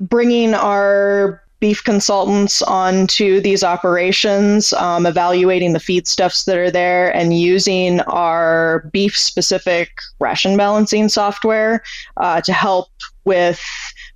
bringing 0.00 0.54
our 0.54 1.42
beef 1.60 1.82
consultants 1.82 2.62
onto 2.62 3.40
these 3.40 3.64
operations, 3.64 4.72
um, 4.74 5.06
evaluating 5.06 5.72
the 5.72 5.80
feedstuffs 5.80 6.44
that 6.44 6.56
are 6.56 6.70
there, 6.70 7.14
and 7.16 7.36
using 7.36 8.00
our 8.02 8.88
beef 8.92 9.16
specific 9.16 9.90
ration 10.20 10.56
balancing 10.56 11.08
software 11.08 11.82
uh, 12.18 12.40
to 12.40 12.52
help 12.52 12.88
with 13.24 13.60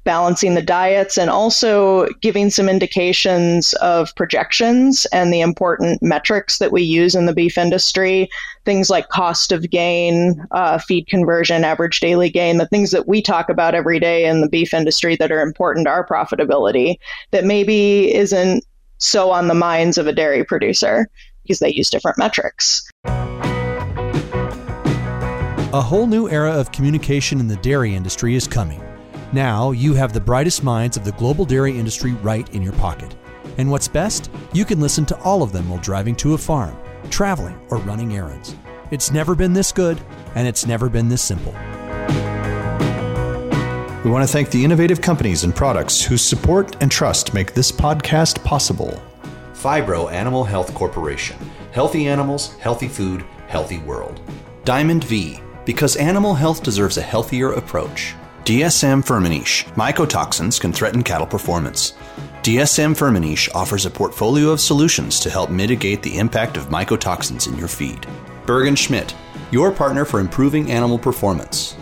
balancing 0.05 0.55
the 0.55 0.63
diets 0.63 1.17
and 1.17 1.31
also 1.31 2.07
giving 2.21 2.51
some 2.51 2.69
indications 2.69 3.73
of 3.75 4.15
projections 4.17 5.07
and 5.07 5.33
the 5.33 5.41
important 5.41 6.03
metrics 6.03 6.59
that 6.59 6.73
we 6.73 6.83
use 6.83 7.15
in 7.15 7.27
the 7.27 7.35
beef 7.35 7.57
industry. 7.57 8.29
Things 8.65 8.91
like 8.91 9.09
cost 9.09 9.53
of 9.53 9.71
gain 9.71 10.45
uh, 10.51 10.79
feed 10.79 11.07
conversion 11.07 11.65
average 11.65 12.01
daily 12.01 12.31
gain 12.31 12.59
the 12.59 12.67
things 12.67 12.91
that 12.91 13.07
we 13.07 13.23
talk 13.23 13.49
about 13.49 13.75
every 13.75 14.01
day 14.01 14.25
in 14.25 14.41
the 14.41 14.49
beef 14.49 14.75
industry 14.75 15.17
that 15.17 15.31
are 15.31 15.41
important 15.41 15.87
to 15.87 15.91
our 15.91 16.07
profitability 16.07 16.97
that 17.31 17.45
maybe 17.45 18.13
isn't 18.13 18.65
so 18.99 19.31
on 19.31 19.49
the 19.49 19.55
minds 19.55 19.99
of 19.99 20.07
a 20.07 20.13
dairy 20.13 20.45
producer 20.45 21.09
because 21.43 21.59
they 21.59 21.73
use 21.73 21.91
different 21.91 22.19
metrics. 22.19 22.89
A 25.75 25.81
whole 25.81 26.07
new 26.07 26.29
era 26.29 26.53
of 26.53 26.71
communication 26.71 27.41
in 27.41 27.49
the 27.49 27.57
dairy 27.57 27.95
industry 27.95 28.35
is 28.35 28.47
coming 28.47 28.83
now 29.33 29.71
you 29.71 29.95
have 29.95 30.13
the 30.13 30.21
brightest 30.21 30.63
minds 30.63 30.97
of 30.97 31.05
the 31.05 31.13
global 31.13 31.45
dairy 31.45 31.79
industry 31.79 32.13
right 32.15 32.49
in 32.55 32.63
your 32.63 32.75
pocket. 32.75 33.15
And 33.59 33.71
what's 33.71 33.89
best? 33.89 34.31
You 34.53 34.65
can 34.65 34.81
listen 34.81 35.07
to 35.07 35.19
all 35.21 35.43
of 35.43 35.53
them 35.53 35.69
while 35.69 35.81
driving 35.81 36.15
to 36.17 36.35
a 36.35 36.39
farm, 36.39 36.77
traveling, 37.11 37.59
or 37.71 37.79
running 37.79 38.15
errands. 38.15 38.55
It's 38.91 39.11
never 39.11 39.35
been 39.35 39.53
this 39.53 39.73
good, 39.73 40.01
and 40.35 40.47
it's 40.47 40.67
never 40.67 40.89
been 40.89 41.09
this 41.09 41.23
simple. 41.23 41.53
We 44.05 44.11
want 44.11 44.27
to 44.27 44.33
thank 44.33 44.51
the 44.51 44.65
innovative 44.65 45.01
companies 45.01 45.45
and 45.45 45.55
products 45.55 46.03
whose 46.03 46.23
support 46.23 46.77
and 46.83 46.91
trust 46.91 47.35
make 47.35 47.55
this 47.55 47.71
podcast 47.73 48.45
possible. 48.45 49.01
Phibro 49.55 50.11
Animal 50.11 50.45
Health 50.45 50.75
Corporation. 50.75 51.37
Healthy 51.71 52.09
animals, 52.09 52.55
healthy 52.57 52.89
food, 52.89 53.25
healthy 53.47 53.79
world. 53.79 54.21
Diamond 54.65 55.05
V. 55.05 55.41
Because 55.65 55.97
animal 55.97 56.35
health 56.35 56.63
deserves 56.63 56.99
a 56.99 57.03
healthier 57.03 57.53
approach. 57.53 58.15
DSM 58.45 59.05
Firmenich. 59.05 59.73
Mycotoxins 59.75 60.61
can 60.61 60.73
threaten 60.73 61.05
cattle 61.05 61.29
performance. 61.29 61.93
DSM 62.43 62.93
Firmenich 62.93 63.49
offers 63.55 63.87
a 63.87 63.91
portfolio 63.91 64.51
of 64.51 64.61
solutions 64.61 65.21
to 65.21 65.31
help 65.31 65.49
mitigate 65.49 66.03
the 66.03 66.19
impact 66.19 66.57
of 66.57 66.67
mycotoxins 66.67 67.47
in 67.47 67.57
your 67.57 67.69
feed. 67.69 68.05
Bergen 68.45 68.75
Schmidt, 68.75 69.15
your 69.53 69.71
partner 69.71 70.05
for 70.05 70.19
improving 70.19 70.73
animal 70.73 70.99
performance. 70.99 71.77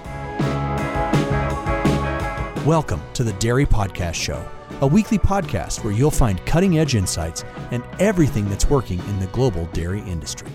Welcome 2.66 3.00
to 3.14 3.24
the 3.24 3.34
Dairy 3.38 3.64
Podcast 3.64 4.16
Show, 4.16 4.46
a 4.82 4.86
weekly 4.86 5.18
podcast 5.18 5.82
where 5.82 5.94
you'll 5.94 6.10
find 6.10 6.44
cutting 6.44 6.78
edge 6.78 6.94
insights 6.94 7.42
and 7.70 7.82
everything 7.98 8.46
that's 8.50 8.68
working 8.68 8.98
in 8.98 9.18
the 9.18 9.28
global 9.28 9.64
dairy 9.72 10.00
industry. 10.00 10.52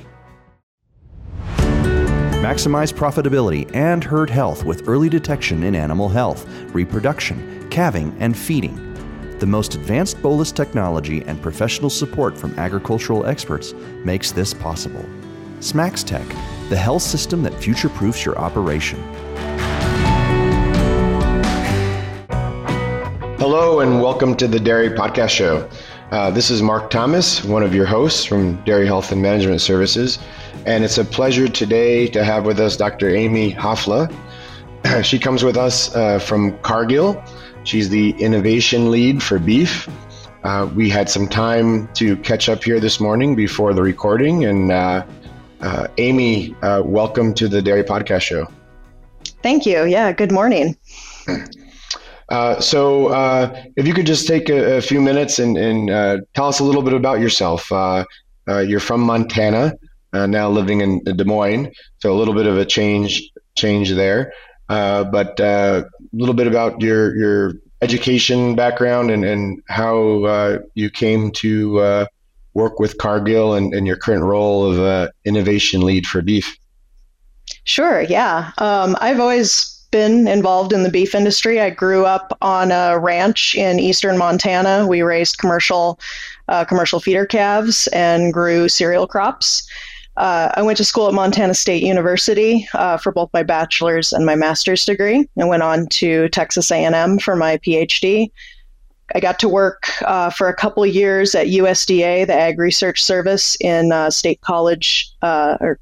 Maximize 2.45 2.93
profitability 2.93 3.75
and 3.75 4.03
herd 4.03 4.29
health 4.29 4.63
with 4.65 4.87
early 4.87 5.09
detection 5.09 5.63
in 5.63 5.73
animal 5.73 6.07
health, 6.07 6.47
reproduction, 6.75 7.67
calving, 7.71 8.15
and 8.19 8.37
feeding. 8.37 8.93
The 9.39 9.47
most 9.47 9.73
advanced 9.73 10.21
bolus 10.21 10.51
technology 10.51 11.23
and 11.23 11.41
professional 11.41 11.89
support 11.89 12.37
from 12.37 12.53
agricultural 12.59 13.25
experts 13.25 13.73
makes 14.03 14.31
this 14.31 14.53
possible. 14.53 15.03
smaXtec, 15.59 16.29
the 16.69 16.77
health 16.77 17.01
system 17.01 17.41
that 17.41 17.55
future 17.55 17.89
proofs 17.89 18.23
your 18.23 18.37
operation. 18.37 19.01
Hello, 23.39 23.79
and 23.79 24.03
welcome 24.03 24.35
to 24.35 24.47
the 24.47 24.59
Dairy 24.59 24.91
Podcast 24.91 25.29
Show. 25.29 25.67
Uh, 26.11 26.29
this 26.29 26.51
is 26.51 26.61
Mark 26.61 26.91
Thomas, 26.91 27.43
one 27.43 27.63
of 27.63 27.73
your 27.73 27.87
hosts 27.87 28.23
from 28.23 28.63
Dairy 28.65 28.85
Health 28.85 29.11
and 29.11 29.19
Management 29.19 29.61
Services. 29.61 30.19
And 30.65 30.83
it's 30.83 30.97
a 30.97 31.05
pleasure 31.05 31.47
today 31.47 32.07
to 32.07 32.23
have 32.23 32.47
with 32.47 32.59
us 32.59 32.75
Dr. 32.75 33.09
Aimee 33.09 33.53
Hafla. 33.53 34.11
she 35.03 35.19
comes 35.19 35.43
with 35.43 35.57
us 35.57 35.95
uh, 35.95 36.17
from 36.17 36.57
Cargill. 36.59 37.23
She's 37.65 37.89
the 37.89 38.15
innovation 38.17 38.89
lead 38.89 39.21
for 39.21 39.37
beef. 39.37 39.87
Uh, 40.43 40.67
we 40.73 40.89
had 40.89 41.07
some 41.07 41.27
time 41.27 41.87
to 41.93 42.17
catch 42.17 42.49
up 42.49 42.63
here 42.63 42.79
this 42.79 42.99
morning 42.99 43.35
before 43.35 43.75
the 43.75 43.83
recording. 43.83 44.45
And 44.45 44.71
uh, 44.71 45.05
uh 45.61 45.87
Aimee, 45.99 46.55
uh, 46.63 46.81
welcome 46.83 47.35
to 47.35 47.47
the 47.47 47.61
Dairy 47.61 47.83
Podcast 47.83 48.21
Show. 48.21 48.47
Thank 49.43 49.67
you. 49.67 49.85
Yeah, 49.85 50.11
good 50.13 50.31
morning. 50.31 50.77
Uh, 52.29 52.59
so, 52.59 53.09
uh, 53.09 53.55
if 53.75 53.85
you 53.85 53.93
could 53.93 54.07
just 54.07 54.25
take 54.27 54.49
a, 54.49 54.77
a 54.77 54.81
few 54.81 54.99
minutes 54.99 55.37
and, 55.37 55.59
and 55.59 55.91
uh, 55.91 56.17
tell 56.33 56.47
us 56.47 56.59
a 56.59 56.63
little 56.63 56.81
bit 56.81 56.93
about 56.93 57.19
yourself. 57.19 57.69
you're 58.47 58.79
from 58.79 59.01
Montana 59.01 59.73
uh, 60.15 60.25
now 60.25 60.49
living 60.49 60.81
in 60.81 61.03
Des 61.03 61.23
Moines, 61.23 61.71
so 61.99 62.13
a 62.13 62.17
little 62.17 62.33
bit 62.33 62.45
of 62.45 62.57
a 62.57 62.65
change 62.65 63.29
change 63.55 63.91
there. 63.91 64.33
Uh, 64.69 65.03
but 65.03 65.39
uh, 65.39 65.83
a 65.85 66.15
little 66.15 66.33
bit 66.33 66.47
about 66.47 66.81
your 66.81 67.15
your 67.15 67.53
education 67.81 68.55
background 68.55 69.11
and, 69.11 69.25
and 69.25 69.61
how 69.67 70.23
uh, 70.23 70.59
you 70.73 70.89
came 70.89 71.29
to 71.31 71.79
uh, 71.79 72.05
work 72.53 72.79
with 72.79 72.97
Cargill 72.97 73.53
and, 73.53 73.73
and, 73.73 73.85
your 73.85 73.97
current 73.97 74.23
role 74.23 74.71
of 74.71 75.11
innovation 75.25 75.81
lead 75.81 76.07
for 76.07 76.21
beef. 76.21 76.57
Sure, 77.65 78.01
yeah. 78.01 78.51
Um, 78.57 78.95
I've 79.01 79.19
always 79.19 79.75
been 79.91 80.27
involved 80.27 80.73
in 80.73 80.83
the 80.83 80.89
beef 80.89 81.13
industry. 81.13 81.61
I 81.61 81.69
grew 81.69 82.05
up 82.05 82.37
on 82.41 82.71
a 82.71 82.97
ranch 82.97 83.55
in 83.55 83.79
eastern 83.79 84.17
Montana. 84.17 84.87
We 84.87 85.01
raised 85.01 85.37
commercial 85.37 85.99
uh, 86.47 86.65
commercial 86.65 86.99
feeder 86.99 87.25
calves 87.25 87.87
and 87.87 88.33
grew 88.33 88.67
cereal 88.69 89.07
crops. 89.07 89.67
Uh, 90.17 90.49
I 90.55 90.61
went 90.61 90.77
to 90.77 90.85
school 90.85 91.07
at 91.07 91.13
Montana 91.13 91.53
State 91.53 91.83
University 91.83 92.67
uh, 92.73 92.97
for 92.97 93.11
both 93.11 93.29
my 93.33 93.43
bachelor's 93.43 94.13
and 94.13 94.25
my 94.25 94.35
master's 94.35 94.85
degree. 94.85 95.27
I 95.39 95.45
went 95.45 95.63
on 95.63 95.87
to 95.87 96.29
Texas 96.29 96.71
A&M 96.71 97.19
for 97.19 97.35
my 97.35 97.57
PhD. 97.57 98.31
I 99.13 99.19
got 99.19 99.39
to 99.39 99.49
work 99.49 99.89
uh, 100.03 100.29
for 100.29 100.47
a 100.47 100.55
couple 100.55 100.85
years 100.85 101.35
at 101.35 101.47
USDA, 101.47 102.25
the 102.25 102.33
Ag 102.33 102.57
Research 102.57 103.03
Service 103.03 103.55
in 103.59 103.91
uh, 103.91 104.09
State 104.09 104.41
College 104.41 105.11
uh, 105.21 105.57
or 105.59 105.79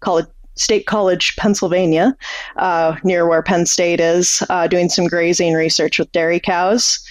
College. 0.00 0.26
State 0.56 0.84
College, 0.84 1.36
Pennsylvania, 1.36 2.14
uh, 2.56 2.94
near 3.02 3.26
where 3.26 3.40
Penn 3.40 3.64
State 3.64 3.98
is, 3.98 4.42
doing 4.68 4.90
some 4.90 5.06
grazing 5.06 5.54
research 5.54 5.98
with 5.98 6.12
dairy 6.12 6.38
cows. 6.38 7.02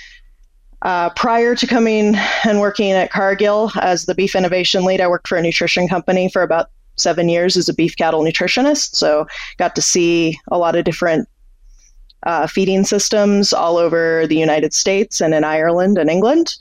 Uh, 0.82 1.10
prior 1.12 1.56
to 1.56 1.68
coming 1.68 2.16
and 2.46 2.60
working 2.60 2.92
at 2.92 3.12
Cargill 3.12 3.72
as 3.82 4.06
the 4.06 4.16
beef 4.16 4.36
innovation 4.36 4.86
lead, 4.86 5.02
I 5.02 5.08
worked 5.08 5.28
for 5.28 5.38
a 5.38 5.42
nutrition 5.42 5.88
company 5.88 6.30
for 6.30 6.42
about 6.42 6.70
seven 6.96 7.30
years 7.30 7.58
as 7.58 7.68
a 7.68 7.74
beef 7.74 7.96
cattle 7.96 8.24
nutritionist. 8.24 8.96
So 8.96 9.28
got 9.58 9.76
to 9.76 9.82
see 9.82 10.40
a 10.50 10.58
lot 10.58 10.76
of 10.76 10.86
different 10.86 11.28
uh, 12.24 12.48
feeding 12.48 12.84
systems 12.84 13.54
all 13.54 13.78
over 13.78 14.28
the 14.28 14.38
United 14.38 14.74
States 14.74 15.22
and 15.22 15.34
in 15.34 15.44
Ireland 15.44 15.98
and 15.98 16.10
England. 16.10 16.56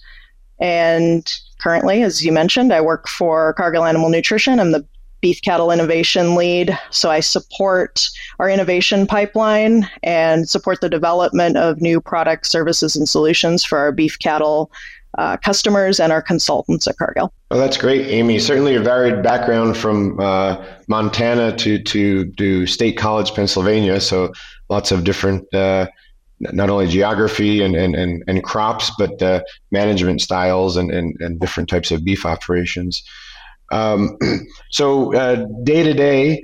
And 0.60 1.32
currently, 1.60 2.02
as 2.02 2.24
you 2.24 2.32
mentioned, 2.32 2.72
I 2.72 2.80
work 2.80 3.08
for 3.08 3.54
Cargill 3.54 3.84
Animal 3.84 4.10
Nutrition. 4.10 4.58
I'm 4.58 4.72
the 4.72 4.84
beef 5.20 5.40
cattle 5.42 5.70
innovation 5.70 6.34
lead. 6.34 6.78
So 6.90 7.10
I 7.10 7.20
support 7.20 8.08
our 8.38 8.48
innovation 8.48 9.06
pipeline 9.06 9.88
and 10.02 10.48
support 10.48 10.80
the 10.80 10.88
development 10.88 11.56
of 11.56 11.80
new 11.80 12.00
products, 12.00 12.50
services, 12.50 12.96
and 12.96 13.08
solutions 13.08 13.64
for 13.64 13.78
our 13.78 13.92
beef 13.92 14.18
cattle 14.18 14.70
uh, 15.16 15.36
customers 15.38 15.98
and 15.98 16.12
our 16.12 16.22
consultants 16.22 16.86
at 16.86 16.96
Cargill. 16.98 17.32
Oh, 17.50 17.58
that's 17.58 17.76
great, 17.76 18.06
Aimee. 18.06 18.38
Certainly 18.38 18.74
a 18.76 18.80
varied 18.80 19.22
background 19.22 19.76
from 19.76 20.20
uh, 20.20 20.62
Montana 20.86 21.56
to, 21.56 21.82
to, 21.82 22.30
to 22.32 22.66
State 22.66 22.98
College, 22.98 23.34
Pennsylvania. 23.34 24.00
So 24.00 24.32
lots 24.68 24.92
of 24.92 25.04
different. 25.04 25.52
Uh, 25.52 25.88
not 26.40 26.70
only 26.70 26.86
geography 26.86 27.62
and, 27.62 27.74
and, 27.74 27.96
and, 27.96 28.22
and 28.28 28.44
crops, 28.44 28.92
but 28.96 29.20
uh, 29.20 29.42
management 29.72 30.20
styles 30.20 30.76
and, 30.76 30.88
and, 30.92 31.16
and 31.20 31.40
different 31.40 31.68
types 31.68 31.90
of 31.90 32.04
beef 32.04 32.24
operations. 32.24 33.02
Um, 33.70 34.18
so 34.70 35.12
day 35.64 35.82
to 35.82 35.94
day, 35.94 36.42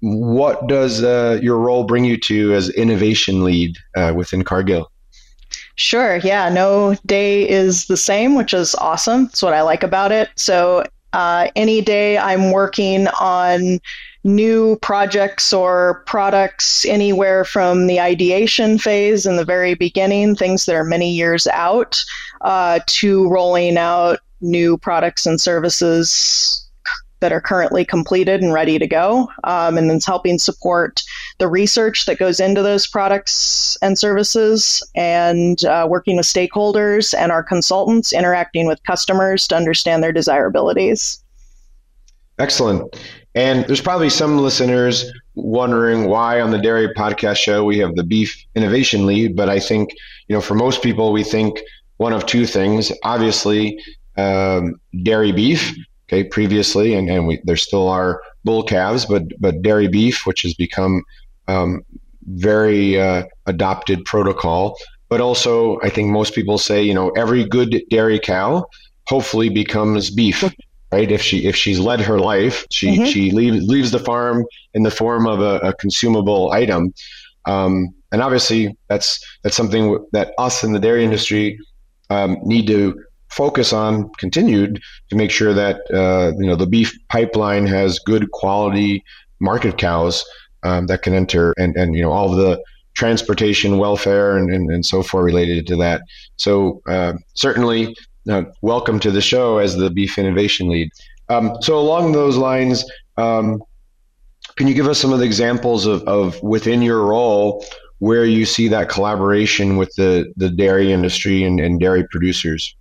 what 0.00 0.66
does 0.68 1.02
uh, 1.02 1.38
your 1.42 1.58
role 1.58 1.84
bring 1.84 2.04
you 2.04 2.16
to 2.18 2.52
as 2.52 2.68
innovation 2.70 3.44
lead 3.44 3.76
uh, 3.96 4.12
within 4.14 4.44
Cargill? 4.44 4.90
Sure. 5.76 6.16
Yeah. 6.16 6.48
No 6.48 6.96
day 7.06 7.48
is 7.48 7.86
the 7.86 7.96
same, 7.96 8.34
which 8.34 8.54
is 8.54 8.74
awesome. 8.76 9.26
That's 9.26 9.42
what 9.42 9.52
I 9.52 9.62
like 9.62 9.82
about 9.82 10.12
it. 10.12 10.30
So 10.36 10.84
uh, 11.12 11.48
any 11.54 11.82
day 11.82 12.18
I'm 12.18 12.50
working 12.50 13.08
on 13.20 13.80
new 14.24 14.76
projects 14.82 15.52
or 15.52 16.02
products 16.06 16.84
anywhere 16.86 17.44
from 17.44 17.86
the 17.86 18.00
ideation 18.00 18.78
phase 18.78 19.26
in 19.26 19.36
the 19.36 19.44
very 19.44 19.74
beginning, 19.74 20.34
things 20.34 20.64
that 20.64 20.74
are 20.74 20.84
many 20.84 21.12
years 21.12 21.46
out, 21.48 22.02
uh, 22.40 22.80
to 22.86 23.28
rolling 23.28 23.76
out 23.76 24.18
new 24.40 24.78
products 24.78 25.26
and 25.26 25.40
services 25.40 26.62
that 27.20 27.32
are 27.32 27.40
currently 27.40 27.82
completed 27.82 28.42
and 28.42 28.52
ready 28.52 28.78
to 28.78 28.86
go, 28.86 29.26
um, 29.44 29.78
and 29.78 29.88
then 29.88 29.98
helping 30.04 30.38
support 30.38 31.02
the 31.38 31.48
research 31.48 32.04
that 32.04 32.18
goes 32.18 32.40
into 32.40 32.62
those 32.62 32.86
products 32.86 33.76
and 33.80 33.98
services, 33.98 34.86
and 34.94 35.64
uh, 35.64 35.86
working 35.88 36.16
with 36.16 36.26
stakeholders 36.26 37.14
and 37.18 37.32
our 37.32 37.42
consultants, 37.42 38.12
interacting 38.12 38.66
with 38.66 38.82
customers 38.84 39.48
to 39.48 39.56
understand 39.56 40.02
their 40.02 40.12
desirabilities. 40.12 41.22
Excellent. 42.38 42.94
And 43.34 43.64
there's 43.66 43.80
probably 43.80 44.10
some 44.10 44.38
listeners 44.38 45.10
wondering 45.34 46.08
why 46.08 46.40
on 46.40 46.50
the 46.50 46.58
Dairy 46.58 46.88
Podcast 46.88 47.36
Show 47.36 47.64
we 47.64 47.78
have 47.78 47.94
the 47.94 48.04
Beef 48.04 48.44
Innovation 48.54 49.06
Lead, 49.06 49.36
but 49.36 49.48
I 49.48 49.58
think, 49.58 49.90
you 50.28 50.36
know, 50.36 50.42
for 50.42 50.54
most 50.54 50.82
people, 50.82 51.12
we 51.12 51.24
think 51.24 51.60
one 51.96 52.12
of 52.12 52.26
two 52.26 52.44
things. 52.44 52.92
Obviously, 53.04 53.82
um, 54.16 54.80
dairy 55.02 55.32
beef, 55.32 55.74
okay, 56.08 56.24
previously, 56.24 56.94
and, 56.94 57.08
and 57.08 57.26
we, 57.26 57.40
there 57.44 57.56
still 57.56 57.88
are 57.88 58.22
bull 58.44 58.62
calves, 58.62 59.04
but, 59.06 59.24
but 59.38 59.62
dairy 59.62 59.88
beef, 59.88 60.26
which 60.26 60.42
has 60.42 60.54
become 60.54 61.02
um, 61.48 61.82
very 62.26 63.00
uh, 63.00 63.24
adopted 63.46 64.04
protocol. 64.04 64.76
But 65.08 65.20
also, 65.20 65.80
I 65.82 65.90
think 65.90 66.10
most 66.10 66.34
people 66.34 66.58
say, 66.58 66.82
you 66.82 66.94
know, 66.94 67.10
every 67.10 67.44
good 67.44 67.82
dairy 67.90 68.18
cow 68.18 68.66
hopefully 69.06 69.48
becomes 69.48 70.10
beef 70.10 70.44
right? 70.92 71.10
If 71.10 71.22
she 71.22 71.46
if 71.46 71.56
she's 71.56 71.78
led 71.78 72.00
her 72.00 72.18
life, 72.18 72.66
she 72.70 72.92
mm-hmm. 72.92 73.04
she 73.04 73.30
leaves 73.30 73.66
leaves 73.66 73.90
the 73.90 73.98
farm 73.98 74.44
in 74.74 74.82
the 74.82 74.90
form 74.90 75.26
of 75.26 75.40
a, 75.40 75.58
a 75.58 75.72
consumable 75.74 76.52
item, 76.52 76.92
um, 77.46 77.94
and 78.12 78.22
obviously 78.22 78.76
that's 78.88 79.24
that's 79.42 79.56
something 79.56 80.04
that 80.12 80.32
us 80.38 80.64
in 80.64 80.72
the 80.72 80.78
dairy 80.78 81.04
industry 81.04 81.58
um, 82.10 82.38
need 82.42 82.66
to 82.68 83.02
focus 83.36 83.72
on 83.72 84.08
continued 84.18 84.80
to 85.10 85.16
make 85.16 85.30
sure 85.30 85.52
that 85.52 85.80
uh, 85.92 86.32
you 86.38 86.46
know 86.46 86.56
the 86.56 86.66
beef 86.66 86.96
pipeline 87.08 87.66
has 87.66 87.98
good 87.98 88.30
quality 88.30 89.04
market 89.40 89.76
cows 89.78 90.24
um, 90.62 90.86
that 90.86 91.02
can 91.02 91.14
enter 91.14 91.52
and 91.58 91.76
and 91.76 91.94
you 91.94 92.02
know 92.02 92.12
all 92.12 92.30
the 92.30 92.62
transportation 92.94 93.76
welfare 93.76 94.38
and, 94.38 94.50
and, 94.50 94.70
and 94.70 94.86
so 94.86 95.02
forth 95.02 95.22
related 95.22 95.66
to 95.66 95.76
that 95.76 96.00
so 96.36 96.80
uh, 96.88 97.12
certainly 97.34 97.94
uh, 98.28 98.44
welcome 98.62 98.98
to 99.00 99.10
the 99.10 99.20
show 99.20 99.58
as 99.58 99.76
the 99.76 99.90
beef 99.90 100.18
innovation 100.18 100.68
lead. 100.68 100.90
Um, 101.28 101.56
so 101.60 101.78
along 101.78 102.12
those 102.12 102.36
lines, 102.36 102.84
um, 103.16 103.62
can 104.56 104.66
you 104.66 104.74
give 104.74 104.88
us 104.88 104.98
some 104.98 105.12
of 105.12 105.18
the 105.18 105.24
examples 105.24 105.86
of, 105.86 106.02
of 106.04 106.42
within 106.42 106.82
your 106.82 107.04
role 107.04 107.64
where 107.98 108.24
you 108.24 108.44
see 108.44 108.68
that 108.68 108.88
collaboration 108.88 109.76
with 109.76 109.94
the, 109.96 110.32
the 110.36 110.50
dairy 110.50 110.92
industry 110.92 111.44
and, 111.44 111.60
and 111.60 111.80
dairy 111.80 112.06
producers? 112.10 112.74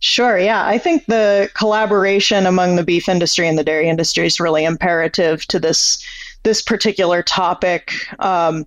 Sure. 0.00 0.38
Yeah. 0.38 0.66
I 0.66 0.78
think 0.78 1.06
the 1.06 1.50
collaboration 1.54 2.46
among 2.46 2.76
the 2.76 2.84
beef 2.84 3.08
industry 3.08 3.48
and 3.48 3.58
the 3.58 3.64
dairy 3.64 3.88
industry 3.88 4.26
is 4.26 4.40
really 4.40 4.64
imperative 4.64 5.46
to 5.48 5.58
this 5.58 6.04
this 6.42 6.62
particular 6.62 7.22
topic. 7.22 7.92
Um, 8.20 8.66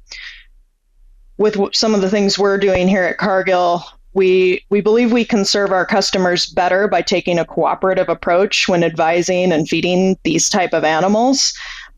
with 1.37 1.57
some 1.73 1.95
of 1.95 2.01
the 2.01 2.09
things 2.09 2.37
we're 2.37 2.57
doing 2.57 2.87
here 2.87 3.03
at 3.03 3.17
Cargill, 3.17 3.83
we 4.13 4.65
we 4.69 4.81
believe 4.81 5.11
we 5.11 5.23
can 5.23 5.45
serve 5.45 5.71
our 5.71 5.85
customers 5.85 6.47
better 6.47 6.87
by 6.87 7.01
taking 7.01 7.39
a 7.39 7.45
cooperative 7.45 8.09
approach 8.09 8.67
when 8.67 8.83
advising 8.83 9.51
and 9.51 9.69
feeding 9.69 10.17
these 10.23 10.49
type 10.49 10.73
of 10.73 10.83
animals. 10.83 11.53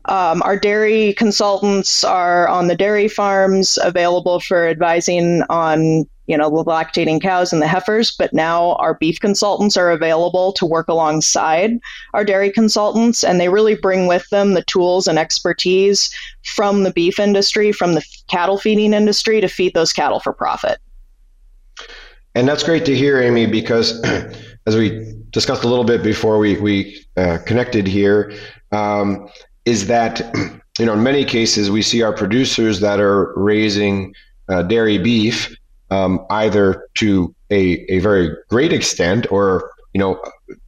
Um, 0.06 0.42
our 0.42 0.58
dairy 0.58 1.14
consultants 1.14 2.02
are 2.02 2.48
on 2.48 2.68
the 2.68 2.76
dairy 2.76 3.08
farms 3.08 3.78
available 3.82 4.40
for 4.40 4.66
advising 4.66 5.42
on 5.48 6.06
you 6.26 6.36
know 6.36 6.48
the 6.48 6.64
lactating 6.64 7.20
cows 7.20 7.52
and 7.52 7.60
the 7.60 7.66
heifers 7.66 8.12
but 8.12 8.32
now 8.32 8.74
our 8.74 8.94
beef 8.94 9.18
consultants 9.18 9.76
are 9.76 9.90
available 9.90 10.52
to 10.52 10.64
work 10.64 10.86
alongside 10.88 11.78
our 12.14 12.24
dairy 12.24 12.50
consultants 12.50 13.24
and 13.24 13.40
they 13.40 13.48
really 13.48 13.74
bring 13.74 14.06
with 14.06 14.28
them 14.30 14.54
the 14.54 14.62
tools 14.62 15.08
and 15.08 15.18
expertise 15.18 16.14
from 16.44 16.84
the 16.84 16.92
beef 16.92 17.18
industry 17.18 17.72
from 17.72 17.94
the 17.94 18.04
cattle 18.28 18.56
feeding 18.56 18.92
industry 18.94 19.40
to 19.40 19.48
feed 19.48 19.74
those 19.74 19.92
cattle 19.92 20.20
for 20.20 20.32
profit. 20.32 20.78
And 22.34 22.48
that's 22.48 22.62
great 22.62 22.84
to 22.86 22.96
hear, 22.96 23.20
Aimee, 23.20 23.46
because 23.46 24.00
as 24.66 24.76
we 24.76 25.14
discussed 25.30 25.64
a 25.64 25.68
little 25.68 25.84
bit 25.84 26.02
before 26.02 26.38
we, 26.38 26.58
we 26.58 27.04
uh, 27.16 27.38
connected 27.44 27.86
here, 27.86 28.32
um, 28.70 29.28
is 29.64 29.86
that, 29.86 30.20
you 30.78 30.86
know, 30.86 30.94
in 30.94 31.02
many 31.02 31.24
cases, 31.24 31.70
we 31.70 31.82
see 31.82 32.02
our 32.02 32.12
producers 32.12 32.80
that 32.80 33.00
are 33.00 33.32
raising 33.36 34.14
uh, 34.48 34.62
dairy 34.62 34.98
beef 34.98 35.54
um, 35.90 36.24
either 36.30 36.88
to 36.94 37.34
a, 37.50 37.84
a 37.92 37.98
very 37.98 38.34
great 38.48 38.72
extent 38.72 39.30
or, 39.30 39.70
you 39.92 39.98
know, 39.98 40.20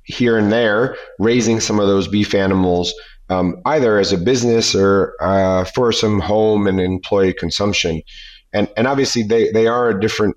here 0.05 0.37
and 0.37 0.52
there, 0.52 0.96
raising 1.19 1.61
some 1.61 1.81
of 1.81 1.87
those 1.87 2.06
beef 2.06 2.35
animals 2.35 2.93
um, 3.31 3.61
either 3.64 3.99
as 3.99 4.12
a 4.12 4.19
business 4.19 4.75
or 4.75 5.14
uh, 5.20 5.64
for 5.64 5.93
some 5.93 6.20
home 6.20 6.67
and 6.67 6.81
employee 6.81 7.32
consumption. 7.32 8.02
And, 8.52 8.69
and 8.76 8.87
obviously, 8.87 9.23
they, 9.23 9.50
they 9.50 9.67
are 9.67 9.88
a 9.88 10.00
different 10.00 10.37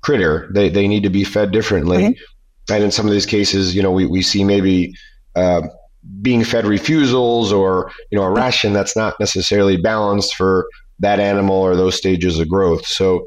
critter. 0.00 0.48
They, 0.54 0.68
they 0.68 0.86
need 0.86 1.02
to 1.02 1.10
be 1.10 1.24
fed 1.24 1.50
differently. 1.50 1.98
Mm-hmm. 1.98 2.72
And 2.72 2.84
in 2.84 2.90
some 2.90 3.06
of 3.06 3.12
these 3.12 3.26
cases, 3.26 3.74
you 3.74 3.82
know, 3.82 3.90
we, 3.90 4.06
we 4.06 4.22
see 4.22 4.44
maybe 4.44 4.94
uh, 5.34 5.62
being 6.22 6.44
fed 6.44 6.66
refusals 6.66 7.52
or, 7.52 7.90
you 8.10 8.18
know, 8.18 8.24
a 8.24 8.30
ration 8.30 8.72
that's 8.72 8.96
not 8.96 9.18
necessarily 9.20 9.76
balanced 9.76 10.34
for 10.34 10.68
that 10.98 11.20
animal 11.20 11.56
or 11.56 11.76
those 11.76 11.96
stages 11.96 12.38
of 12.38 12.48
growth. 12.48 12.86
So 12.86 13.24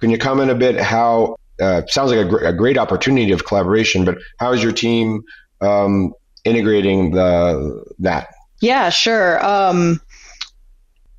can 0.00 0.10
you 0.10 0.18
comment 0.18 0.50
a 0.50 0.54
bit 0.54 0.80
how, 0.80 1.36
uh, 1.60 1.82
sounds 1.86 2.10
like 2.10 2.26
a, 2.26 2.28
gr- 2.28 2.44
a, 2.44 2.52
great 2.52 2.78
opportunity 2.78 3.32
of 3.32 3.44
collaboration, 3.44 4.04
but 4.04 4.18
how 4.38 4.52
is 4.52 4.62
your 4.62 4.72
team 4.72 5.22
um, 5.60 6.12
integrating 6.44 7.12
the 7.12 7.84
that? 7.98 8.28
Yeah, 8.60 8.88
sure. 8.88 9.44
Um, 9.44 10.00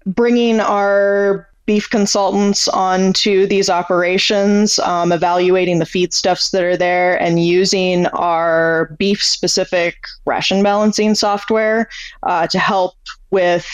bringing 0.06 0.60
our 0.60 1.50
beef 1.66 1.90
consultants 1.90 2.68
onto 2.68 3.48
these 3.48 3.70
operations, 3.70 4.80
um, 4.80 5.12
evaluating 5.12 5.80
the 5.80 5.86
feedstuffs 5.86 6.52
that 6.52 6.64
are 6.64 6.78
there, 6.78 7.22
and 7.22 7.44
using 7.44 8.06
our 8.08 8.96
beef 9.00 9.24
specific 9.24 9.96
ration 10.26 10.62
balancing 10.62 11.16
software 11.16 11.90
uh, 12.24 12.48
to 12.48 12.60
help 12.60 12.96
with 13.32 13.70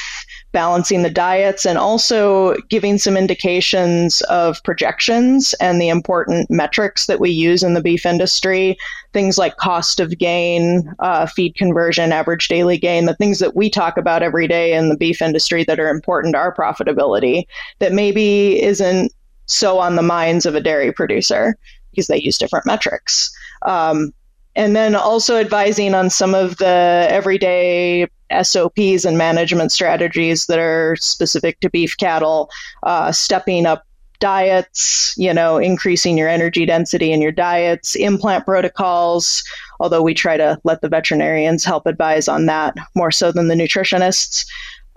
balancing 0.51 1.03
the 1.03 1.09
diets 1.09 1.65
and 1.65 1.77
also 1.77 2.55
giving 2.69 2.97
some 2.97 3.15
indications 3.15 4.21
of 4.21 4.61
projections 4.63 5.53
and 5.61 5.79
the 5.79 5.89
important 5.89 6.49
metrics 6.49 7.05
that 7.05 7.19
we 7.19 7.29
use 7.29 7.61
in 7.61 7.75
the 7.75 7.81
beef 7.81 8.05
industry. 8.05 8.77
Things 9.13 9.37
like 9.37 9.57
cost 9.57 9.99
of 9.99 10.17
gain 10.17 10.91
uh, 10.99 11.27
feed 11.27 11.55
conversion 11.55 12.11
average 12.11 12.47
daily 12.47 12.77
gain 12.77 13.05
the 13.05 13.15
things 13.15 13.39
that 13.39 13.55
we 13.55 13.69
talk 13.69 13.97
about 13.97 14.23
every 14.23 14.47
day 14.47 14.73
in 14.73 14.89
the 14.89 14.97
beef 14.97 15.21
industry 15.21 15.63
that 15.65 15.79
are 15.79 15.89
important 15.89 16.33
to 16.33 16.39
our 16.39 16.53
profitability 16.53 17.43
that 17.79 17.93
maybe 17.93 18.61
isn't 18.61 19.11
so 19.45 19.79
on 19.79 19.95
the 19.95 20.01
minds 20.01 20.45
of 20.45 20.55
a 20.55 20.61
dairy 20.61 20.91
producer 20.91 21.55
because 21.91 22.07
they 22.07 22.19
use 22.19 22.37
different 22.37 22.65
metrics. 22.65 23.31
Um, 23.63 24.13
and 24.55 24.75
then 24.75 24.95
also 24.95 25.37
advising 25.37 25.93
on 25.93 26.09
some 26.09 26.33
of 26.33 26.57
the 26.57 27.07
everyday 27.09 28.07
SOPs 28.41 29.05
and 29.05 29.17
management 29.17 29.71
strategies 29.71 30.45
that 30.47 30.59
are 30.59 30.95
specific 30.97 31.59
to 31.61 31.69
beef 31.69 31.97
cattle, 31.97 32.49
uh, 32.83 33.11
stepping 33.11 33.65
up 33.65 33.85
diets, 34.19 35.13
you 35.17 35.33
know, 35.33 35.57
increasing 35.57 36.17
your 36.17 36.27
energy 36.27 36.65
density 36.65 37.11
in 37.11 37.21
your 37.21 37.31
diets, 37.31 37.95
implant 37.95 38.45
protocols, 38.45 39.43
although 39.79 40.01
we 40.01 40.13
try 40.13 40.37
to 40.37 40.59
let 40.63 40.81
the 40.81 40.89
veterinarians 40.89 41.63
help 41.63 41.87
advise 41.87 42.27
on 42.27 42.45
that 42.45 42.75
more 42.95 43.11
so 43.11 43.31
than 43.31 43.47
the 43.47 43.55
nutritionists, 43.55 44.45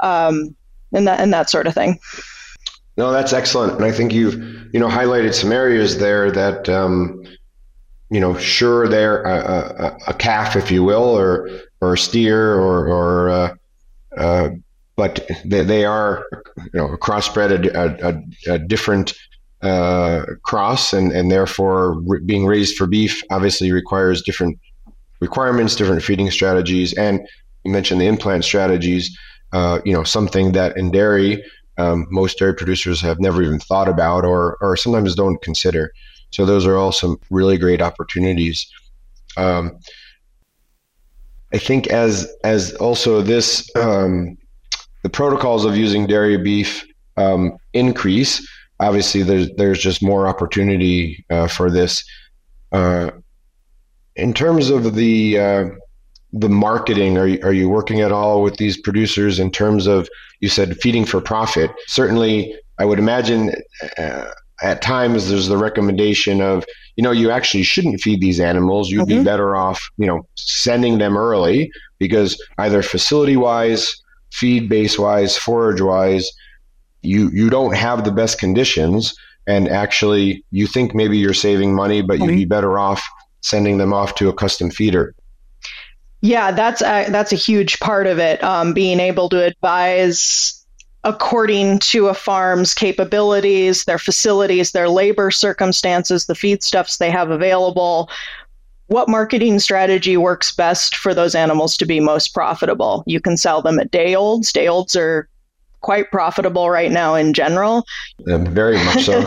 um, 0.01 0.55
and 0.93 1.07
that 1.07 1.21
and 1.21 1.33
that 1.33 1.49
sort 1.49 1.67
of 1.67 1.75
thing. 1.75 1.99
No, 2.97 3.11
that's 3.13 3.33
excellent, 3.33 3.75
and 3.75 3.85
I 3.85 3.93
think 3.93 4.13
you've 4.13 4.35
you 4.75 4.81
know 4.81 4.89
highlighted 4.89 5.35
some 5.35 5.53
areas 5.53 5.99
there 5.99 6.31
that 6.33 6.69
um, 6.69 7.25
you 8.13 8.21
know 8.21 8.37
sure 8.37 8.89
they're 8.89 9.23
a, 9.23 9.37
a, 9.39 10.11
a 10.11 10.15
calf, 10.15 10.55
if 10.55 10.71
you 10.71 10.85
will, 10.85 11.19
or 11.19 11.49
or 11.81 11.95
a 11.95 11.99
steer 11.99 12.55
or, 12.55 12.87
or 12.87 13.31
uh, 13.31 13.55
uh, 14.19 14.51
but 14.97 15.27
they, 15.47 15.65
they 15.65 15.85
are 15.87 16.27
you 16.57 16.71
know 16.75 16.89
crossbred 16.99 17.75
a, 17.75 18.07
a, 18.07 18.55
a 18.55 18.59
different 18.59 19.15
uh, 19.63 20.25
cross 20.43 20.93
and 20.93 21.11
and 21.13 21.31
therefore 21.31 22.01
re- 22.01 22.21
being 22.21 22.45
raised 22.45 22.77
for 22.77 22.87
beef 22.87 23.23
obviously 23.31 23.73
requires 23.73 24.21
different 24.21 24.59
requirements 25.21 25.77
different 25.77 26.03
feeding 26.03 26.31
strategies 26.31 26.93
and 26.95 27.21
you 27.65 27.71
mentioned 27.71 28.01
the 28.01 28.07
implant 28.07 28.45
strategies 28.45 29.17
uh, 29.53 29.79
you 29.85 29.93
know 29.93 30.03
something 30.03 30.53
that 30.53 30.77
in 30.77 30.91
dairy 30.91 31.43
um, 31.79 32.07
most 32.11 32.39
dairy 32.39 32.55
producers 32.55 33.01
have 33.01 33.21
never 33.21 33.41
even 33.41 33.61
thought 33.61 33.89
about 33.89 34.25
or 34.25 34.59
or 34.61 34.77
sometimes 34.77 35.15
don't 35.15 35.41
consider 35.43 35.93
so 36.33 36.45
those 36.45 36.67
are 36.67 36.77
all 36.77 36.91
some 36.93 37.19
really 37.31 37.57
great 37.57 37.81
opportunities 37.81 38.67
um, 39.37 39.79
I 41.53 41.59
think 41.59 41.89
as 41.89 42.33
as 42.45 42.75
also 42.75 43.23
this 43.23 43.69
um, 43.77 44.37
the 45.03 45.11
protocols 45.11 45.65
of 45.65 45.77
using 45.77 46.07
dairy 46.07 46.39
beef 46.39 46.87
um, 47.17 47.57
increase, 47.75 48.47
obviously 48.81 49.23
there's 49.23 49.51
there's 49.57 49.79
just 49.79 50.03
more 50.03 50.27
opportunity 50.27 51.25
uh, 51.31 51.49
for 51.49 51.71
this. 51.71 52.05
Uh, 52.73 53.11
in 54.17 54.33
terms 54.33 54.71
of 54.71 54.95
the 54.95 55.39
uh, 55.39 55.65
the 56.33 56.49
marketing? 56.49 57.19
Are 57.19 57.27
you, 57.27 57.39
are 57.43 57.53
you 57.53 57.69
working 57.69 58.01
at 58.01 58.13
all 58.13 58.43
with 58.43 58.57
these 58.57 58.81
producers 58.81 59.39
in 59.39 59.51
terms 59.51 59.87
of 59.87 60.09
you 60.41 60.49
said 60.49 60.79
feeding 60.79 61.05
for 61.05 61.21
profit? 61.21 61.71
Certainly, 61.87 62.55
I 62.79 62.87
would 62.87 62.99
imagine 62.99 63.55
uh, 63.99 64.25
at 64.63 64.83
times 64.83 65.29
there's 65.29 65.49
the 65.49 65.57
recommendation 65.57 66.41
of 66.41 66.65
you 66.97 67.03
know 67.03 67.11
you 67.11 67.31
actually 67.31 67.63
shouldn't 67.63 68.01
feed 68.01 68.21
these 68.21 68.41
animals. 68.41 68.91
You'd 68.91 69.09
mm-hmm. 69.09 69.19
be 69.19 69.25
better 69.25 69.57
off 69.57 69.91
you 69.97 70.07
know 70.07 70.27
sending 70.35 70.99
them 70.99 71.17
early 71.17 71.71
because 71.99 72.41
either 72.59 72.83
facility 72.83 73.37
wise, 73.37 73.95
feed 74.31 74.69
base 74.69 74.99
wise, 74.99 75.37
forage 75.37 75.81
wise, 75.81 76.31
you 77.03 77.31
you 77.31 77.51
don't 77.51 77.75
have 77.75 78.05
the 78.05 78.13
best 78.13 78.39
conditions 78.39 79.15
and 79.47 79.69
actually 79.69 80.45
you 80.51 80.67
think 80.67 80.95
maybe 80.95 81.19
you're 81.19 81.35
saving 81.35 81.75
money, 81.75 82.03
but 82.03 82.19
you'd 82.19 82.29
be 82.29 82.45
better 82.45 82.79
off 82.79 83.03
sending 83.41 83.79
them 83.79 83.93
off 83.93 84.15
to 84.17 84.29
a 84.29 84.33
custom 84.33 84.71
feeder. 84.71 85.15
Yeah, 86.21 86.53
that's 86.53 86.81
a, 86.83 87.07
that's 87.11 87.33
a 87.33 87.37
huge 87.37 87.81
part 87.81 88.07
of 88.07 88.19
it. 88.19 88.43
Um, 88.45 88.73
being 88.73 89.01
able 89.01 89.29
to 89.31 89.45
advise 89.45 90.62
according 91.05 91.79
to 91.81 92.09
a 92.09 92.15
farm's 92.15 92.75
capabilities, 92.75 93.85
their 93.85 93.99
facilities, 93.99 94.73
their 94.73 94.89
labor 94.89 95.31
circumstances, 95.31 96.27
the 96.27 96.35
feedstuffs 96.35 96.99
they 96.99 97.11
have 97.11 97.31
available. 97.31 98.09
What 98.87 99.09
marketing 99.09 99.59
strategy 99.59 100.17
works 100.17 100.55
best 100.55 100.97
for 100.97 101.15
those 101.15 101.35
animals 101.35 101.77
to 101.79 101.87
be 101.87 101.99
most 101.99 102.35
profitable? 102.35 103.03
You 103.07 103.21
can 103.21 103.37
sell 103.37 103.63
them 103.63 103.79
at 103.81 103.91
day 103.91 104.15
olds. 104.15 104.53
Day 104.53 104.69
olds 104.69 104.95
are 104.95 105.29
quite 105.81 106.11
profitable 106.13 106.71
right 106.71 106.93
now 106.93 107.15
in 107.15 107.33
general. 107.33 107.85
very 108.21 108.77
much 108.85 109.05
so. 109.05 109.25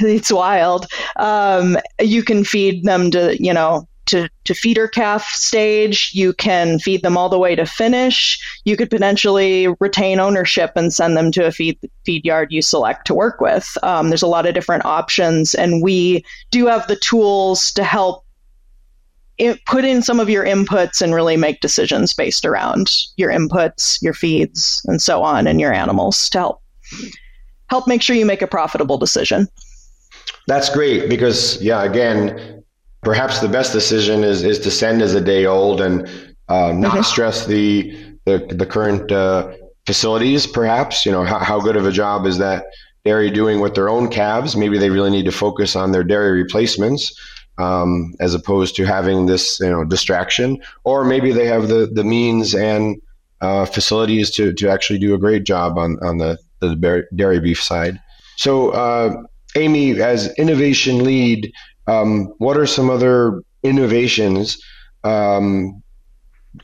it's 0.00 0.30
wild. 0.30 0.86
Um, 1.16 1.76
you 2.00 2.22
can 2.22 2.44
feed 2.44 2.84
them 2.84 3.10
to, 3.10 3.36
you 3.42 3.52
know, 3.52 3.88
to, 4.06 4.28
to 4.44 4.54
feeder 4.54 4.88
calf 4.88 5.24
stage. 5.28 6.10
You 6.14 6.32
can 6.32 6.78
feed 6.78 7.02
them 7.02 7.16
all 7.16 7.28
the 7.28 7.38
way 7.38 7.54
to 7.54 7.66
finish. 7.66 8.38
You 8.64 8.76
could 8.76 8.90
potentially 8.90 9.68
retain 9.80 10.20
ownership 10.20 10.72
and 10.76 10.92
send 10.92 11.16
them 11.16 11.30
to 11.32 11.46
a 11.46 11.52
feed 11.52 11.78
feed 12.04 12.24
yard 12.24 12.52
you 12.52 12.62
select 12.62 13.06
to 13.06 13.14
work 13.14 13.40
with. 13.40 13.76
Um, 13.82 14.08
there's 14.08 14.22
a 14.22 14.28
lot 14.28 14.46
of 14.46 14.54
different 14.54 14.84
options, 14.84 15.54
and 15.54 15.82
we 15.82 16.24
do 16.50 16.66
have 16.66 16.86
the 16.86 16.96
tools 16.96 17.72
to 17.72 17.84
help 17.84 18.24
it, 19.38 19.64
put 19.66 19.84
in 19.84 20.02
some 20.02 20.20
of 20.20 20.30
your 20.30 20.44
inputs 20.44 21.02
and 21.02 21.14
really 21.14 21.36
make 21.36 21.60
decisions 21.60 22.14
based 22.14 22.44
around 22.44 22.90
your 23.16 23.30
inputs, 23.30 24.00
your 24.00 24.14
feeds, 24.14 24.82
and 24.86 25.02
so 25.02 25.22
on, 25.22 25.46
and 25.46 25.60
your 25.60 25.72
animals 25.72 26.30
to 26.30 26.38
help 26.38 26.62
help 27.68 27.86
make 27.88 28.00
sure 28.00 28.16
you 28.16 28.26
make 28.26 28.42
a 28.42 28.46
profitable 28.46 28.96
decision. 28.96 29.48
That's 30.46 30.68
great 30.68 31.08
because 31.08 31.60
yeah, 31.60 31.82
again, 31.82 32.55
perhaps 33.06 33.38
the 33.38 33.48
best 33.48 33.72
decision 33.72 34.24
is 34.24 34.42
is 34.42 34.58
to 34.58 34.68
send 34.68 35.00
as 35.00 35.14
a 35.14 35.20
day 35.20 35.46
old 35.46 35.80
and 35.80 36.08
uh, 36.48 36.72
not 36.72 36.92
mm-hmm. 36.92 37.02
stress 37.02 37.46
the 37.46 37.94
the, 38.24 38.38
the 38.50 38.66
current 38.66 39.12
uh, 39.12 39.52
facilities. 39.86 40.44
Perhaps 40.44 41.06
you 41.06 41.12
know 41.12 41.22
how, 41.22 41.38
how 41.38 41.60
good 41.60 41.76
of 41.76 41.86
a 41.86 41.92
job 41.92 42.26
is 42.26 42.38
that 42.38 42.64
dairy 43.04 43.30
doing 43.30 43.60
with 43.60 43.76
their 43.76 43.88
own 43.88 44.08
calves? 44.08 44.56
Maybe 44.56 44.76
they 44.76 44.90
really 44.90 45.10
need 45.10 45.24
to 45.26 45.30
focus 45.30 45.76
on 45.76 45.92
their 45.92 46.02
dairy 46.02 46.32
replacements 46.42 47.14
um, 47.58 48.12
as 48.18 48.34
opposed 48.34 48.74
to 48.74 48.84
having 48.84 49.26
this 49.26 49.60
you 49.60 49.70
know 49.70 49.84
distraction 49.84 50.58
or 50.82 51.04
maybe 51.04 51.30
they 51.30 51.46
have 51.46 51.68
the 51.68 51.86
the 51.86 52.02
means 52.02 52.56
and 52.56 53.00
uh, 53.40 53.64
facilities 53.66 54.32
to 54.32 54.52
to 54.54 54.68
actually 54.68 54.98
do 54.98 55.14
a 55.14 55.18
great 55.18 55.44
job 55.44 55.78
on 55.78 55.96
on 56.02 56.18
the 56.18 56.36
the 56.58 57.04
dairy 57.14 57.38
beef 57.38 57.62
side 57.62 58.00
so 58.36 58.70
uh, 58.70 59.22
Aimee 59.54 60.00
as 60.00 60.34
innovation 60.38 61.04
lead 61.04 61.52
um, 61.86 62.26
what 62.38 62.56
are 62.56 62.66
some 62.66 62.90
other 62.90 63.42
innovations 63.62 64.62
um, 65.04 65.82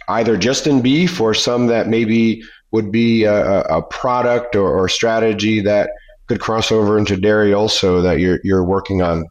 either 0.09 0.37
just 0.37 0.67
in 0.67 0.81
beef 0.81 1.21
or 1.21 1.35
some 1.35 1.67
that 1.67 1.88
maybe 1.88 2.43
would 2.71 2.91
be 2.91 3.25
a, 3.25 3.61
a 3.62 3.83
product 3.83 4.57
or, 4.57 4.71
or 4.76 4.88
strategy 4.88 5.61
that 5.61 5.91
could 6.26 6.41
cross 6.41 6.73
over 6.73 6.99
into 6.99 7.17
dairy 7.17 7.52
also 7.52 8.00
that 8.00 8.19
you're 8.19 8.41
you're 8.43 8.64
working 8.64 9.02
on 9.02 9.25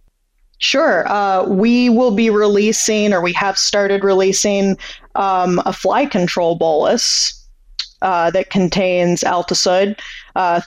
Sure. 0.62 1.07
Uh, 1.07 1.43
we 1.48 1.89
will 1.89 2.12
be 2.12 2.29
releasing, 2.29 3.13
or 3.13 3.21
we 3.21 3.33
have 3.33 3.57
started 3.57 4.03
releasing, 4.03 4.77
um, 5.15 5.60
a 5.65 5.74
fly 5.74 6.05
control 6.05 6.55
bolus 6.55 7.48
uh, 8.03 8.29
that 8.29 8.51
contains 8.51 9.21
Altosid 9.21 10.00
uh, 10.36 10.62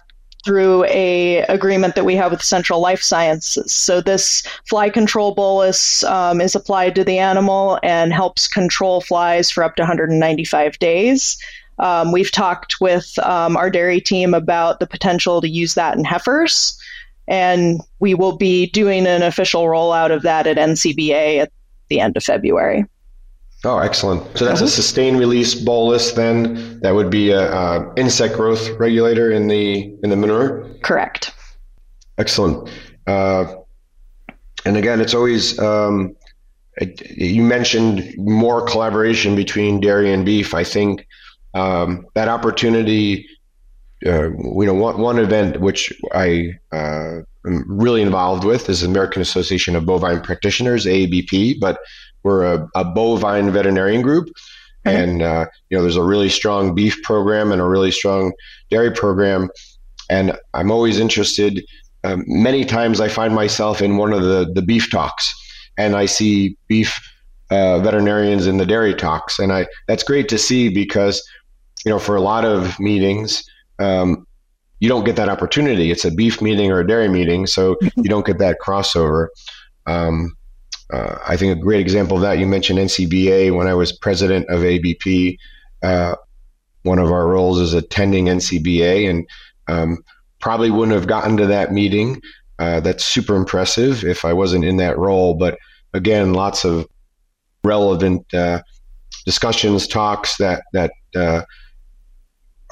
through 0.44 0.84
a 0.84 1.38
agreement 1.42 1.94
that 1.94 2.04
we 2.04 2.16
have 2.16 2.30
with 2.30 2.42
Central 2.42 2.80
Life 2.80 3.02
Sciences. 3.02 3.72
So 3.72 4.00
this 4.00 4.42
fly 4.68 4.90
control 4.90 5.34
bolus 5.34 6.04
um, 6.04 6.40
is 6.40 6.54
applied 6.54 6.94
to 6.96 7.04
the 7.04 7.18
animal 7.18 7.78
and 7.82 8.12
helps 8.12 8.46
control 8.46 9.00
flies 9.00 9.50
for 9.50 9.64
up 9.64 9.76
to 9.76 9.82
195 9.82 10.78
days. 10.78 11.38
Um, 11.78 12.12
we've 12.12 12.30
talked 12.30 12.80
with 12.80 13.18
um, 13.20 13.56
our 13.56 13.70
dairy 13.70 14.00
team 14.00 14.34
about 14.34 14.78
the 14.78 14.86
potential 14.86 15.40
to 15.40 15.48
use 15.48 15.74
that 15.74 15.96
in 15.96 16.04
heifers 16.04 16.78
and 17.26 17.80
we 18.00 18.14
will 18.14 18.36
be 18.36 18.66
doing 18.70 19.06
an 19.06 19.22
official 19.22 19.64
rollout 19.64 20.12
of 20.12 20.22
that 20.22 20.46
at 20.46 20.56
NCBA 20.56 21.38
at 21.40 21.52
the 21.88 22.00
end 22.00 22.16
of 22.16 22.24
February. 22.24 22.84
Oh, 23.64 23.78
excellent! 23.78 24.22
So 24.36 24.44
that's 24.44 24.60
a 24.60 24.64
mm-hmm. 24.64 24.70
sustained 24.70 25.18
release 25.18 25.54
bolus. 25.54 26.12
Then 26.12 26.80
that 26.80 26.94
would 26.94 27.10
be 27.10 27.30
a, 27.30 27.50
a, 27.52 27.94
insect 27.94 28.34
growth 28.34 28.68
regulator 28.78 29.30
in 29.30 29.48
the 29.48 29.94
in 30.02 30.10
the 30.10 30.16
manure. 30.16 30.68
Correct. 30.82 31.32
Excellent. 32.18 32.68
Uh, 33.06 33.54
and 34.64 34.76
again, 34.76 35.00
it's 35.00 35.14
always 35.14 35.58
um, 35.58 36.14
it, 36.76 37.00
you 37.10 37.42
mentioned 37.42 38.14
more 38.18 38.66
collaboration 38.66 39.34
between 39.34 39.80
dairy 39.80 40.12
and 40.12 40.24
beef. 40.24 40.54
I 40.54 40.64
think 40.64 41.06
um, 41.54 42.06
that 42.14 42.28
opportunity 42.28 43.26
uh, 44.06 44.30
you 44.30 44.66
know, 44.66 44.74
one, 44.74 45.00
one 45.00 45.18
event 45.18 45.60
which 45.60 45.92
I 46.12 46.52
uh, 46.72 47.20
am 47.46 47.64
really 47.66 48.02
involved 48.02 48.44
with 48.44 48.68
is 48.68 48.82
the 48.82 48.86
American 48.86 49.22
Association 49.22 49.74
of 49.76 49.86
Bovine 49.86 50.20
Practitioners, 50.20 50.84
AABP, 50.84 51.58
but 51.58 51.78
we're 52.24 52.44
a, 52.44 52.68
a 52.74 52.84
bovine 52.84 53.50
veterinarian 53.50 54.02
group. 54.02 54.28
Mm-hmm. 54.84 54.96
And, 54.96 55.22
uh, 55.22 55.46
you 55.70 55.76
know, 55.76 55.82
there's 55.82 55.96
a 55.96 56.02
really 56.02 56.28
strong 56.28 56.74
beef 56.74 57.00
program 57.02 57.52
and 57.52 57.60
a 57.60 57.64
really 57.64 57.90
strong 57.90 58.32
dairy 58.70 58.90
program. 58.90 59.48
And 60.10 60.36
I'm 60.52 60.70
always 60.70 60.98
interested. 60.98 61.64
Um, 62.02 62.24
many 62.26 62.64
times 62.64 63.00
I 63.00 63.08
find 63.08 63.34
myself 63.34 63.80
in 63.80 63.96
one 63.96 64.12
of 64.12 64.22
the, 64.22 64.50
the 64.52 64.62
beef 64.62 64.90
talks 64.90 65.32
and 65.78 65.96
I 65.96 66.06
see 66.06 66.56
beef 66.68 67.00
uh, 67.50 67.78
veterinarians 67.78 68.46
in 68.46 68.58
the 68.58 68.66
dairy 68.66 68.94
talks. 68.94 69.38
And 69.38 69.52
I, 69.52 69.66
that's 69.86 70.02
great 70.02 70.28
to 70.28 70.38
see 70.38 70.68
because, 70.68 71.26
you 71.84 71.90
know, 71.90 71.98
for 71.98 72.16
a 72.16 72.20
lot 72.20 72.44
of 72.44 72.78
meetings, 72.78 73.44
um, 73.78 74.26
you 74.80 74.88
don't 74.88 75.04
get 75.04 75.16
that 75.16 75.28
opportunity. 75.28 75.90
It's 75.90 76.04
a 76.04 76.10
beef 76.10 76.42
meeting 76.42 76.70
or 76.70 76.80
a 76.80 76.86
dairy 76.86 77.08
meeting, 77.08 77.46
so 77.46 77.76
you 77.96 78.04
don't 78.04 78.26
get 78.26 78.38
that 78.38 78.58
crossover. 78.60 79.28
Um, 79.86 80.36
uh, 80.94 81.18
I 81.26 81.36
think 81.36 81.56
a 81.56 81.60
great 81.60 81.80
example 81.80 82.16
of 82.16 82.22
that 82.22 82.38
you 82.38 82.46
mentioned 82.46 82.78
NCBA. 82.78 83.54
When 83.54 83.66
I 83.66 83.74
was 83.74 83.90
president 83.90 84.48
of 84.48 84.64
ABP, 84.64 85.38
uh, 85.82 86.14
one 86.82 87.00
of 87.00 87.10
our 87.10 87.26
roles 87.26 87.58
is 87.58 87.74
attending 87.74 88.26
NCBA, 88.26 89.10
and 89.10 89.28
um, 89.66 89.98
probably 90.40 90.70
wouldn't 90.70 90.96
have 90.96 91.08
gotten 91.08 91.36
to 91.38 91.46
that 91.46 91.72
meeting. 91.72 92.22
Uh, 92.60 92.78
that's 92.78 93.04
super 93.04 93.34
impressive 93.34 94.04
if 94.04 94.24
I 94.24 94.32
wasn't 94.32 94.64
in 94.64 94.76
that 94.76 94.96
role. 94.96 95.34
But 95.34 95.58
again, 95.94 96.32
lots 96.32 96.64
of 96.64 96.86
relevant 97.64 98.32
uh, 98.32 98.62
discussions, 99.24 99.88
talks 99.88 100.36
that 100.36 100.62
that 100.74 100.92
uh, 101.16 101.42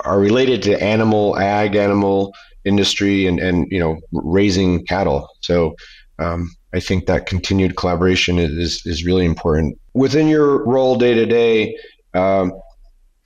are 0.04 0.20
related 0.20 0.62
to 0.62 0.80
animal 0.80 1.36
ag, 1.38 1.74
animal 1.74 2.32
industry, 2.64 3.26
and 3.26 3.40
and 3.40 3.66
you 3.72 3.80
know 3.80 3.98
raising 4.12 4.86
cattle. 4.86 5.28
So 5.40 5.74
um, 6.20 6.52
I 6.74 6.80
think 6.80 7.06
that 7.06 7.26
continued 7.26 7.76
collaboration 7.76 8.38
is 8.38 8.84
is 8.86 9.04
really 9.04 9.26
important 9.26 9.78
within 9.94 10.28
your 10.28 10.64
role 10.64 10.96
day 10.96 11.14
to 11.14 11.26
day. 11.26 11.76
Um, 12.14 12.52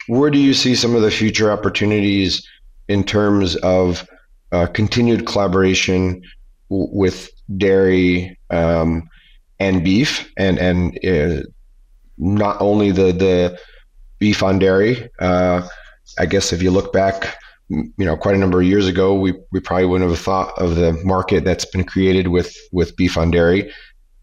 where 0.09 0.31
do 0.31 0.39
you 0.39 0.55
see 0.55 0.75
some 0.75 0.95
of 0.95 1.03
the 1.03 1.11
future 1.11 1.51
opportunities 1.51 2.47
in 2.89 3.05
terms 3.05 3.57
of 3.57 4.09
uh, 4.53 4.67
continued 4.67 5.27
collaboration 5.27 6.23
w- 6.71 6.89
with 6.93 7.31
dairy 7.57 8.39
um, 8.51 9.09
and 9.59 9.85
beef, 9.85 10.31
and 10.37 10.59
and 10.59 10.99
uh, 11.05 11.43
not 12.19 12.61
only 12.61 12.91
the 12.91 13.13
the 13.13 13.59
beef 14.19 14.43
on 14.43 14.59
dairy, 14.59 15.09
uh, 15.21 15.67
I 16.19 16.27
guess 16.27 16.53
if 16.53 16.63
you 16.63 16.71
look 16.71 16.93
back, 16.93 17.37
you 17.69 17.93
know, 17.99 18.17
quite 18.17 18.35
a 18.35 18.39
number 18.39 18.61
of 18.61 18.67
years 18.67 18.87
ago, 18.87 19.15
we, 19.15 19.35
we 19.51 19.61
probably 19.61 19.87
wouldn't 19.87 20.11
have 20.11 20.21
thought 20.21 20.57
of 20.59 20.77
the 20.77 20.93
market 21.05 21.45
that's 21.45 21.65
been 21.65 21.85
created 21.85 22.29
with 22.29 22.55
with 22.73 22.97
beef 22.97 23.19
on 23.19 23.31
dairy. 23.31 23.73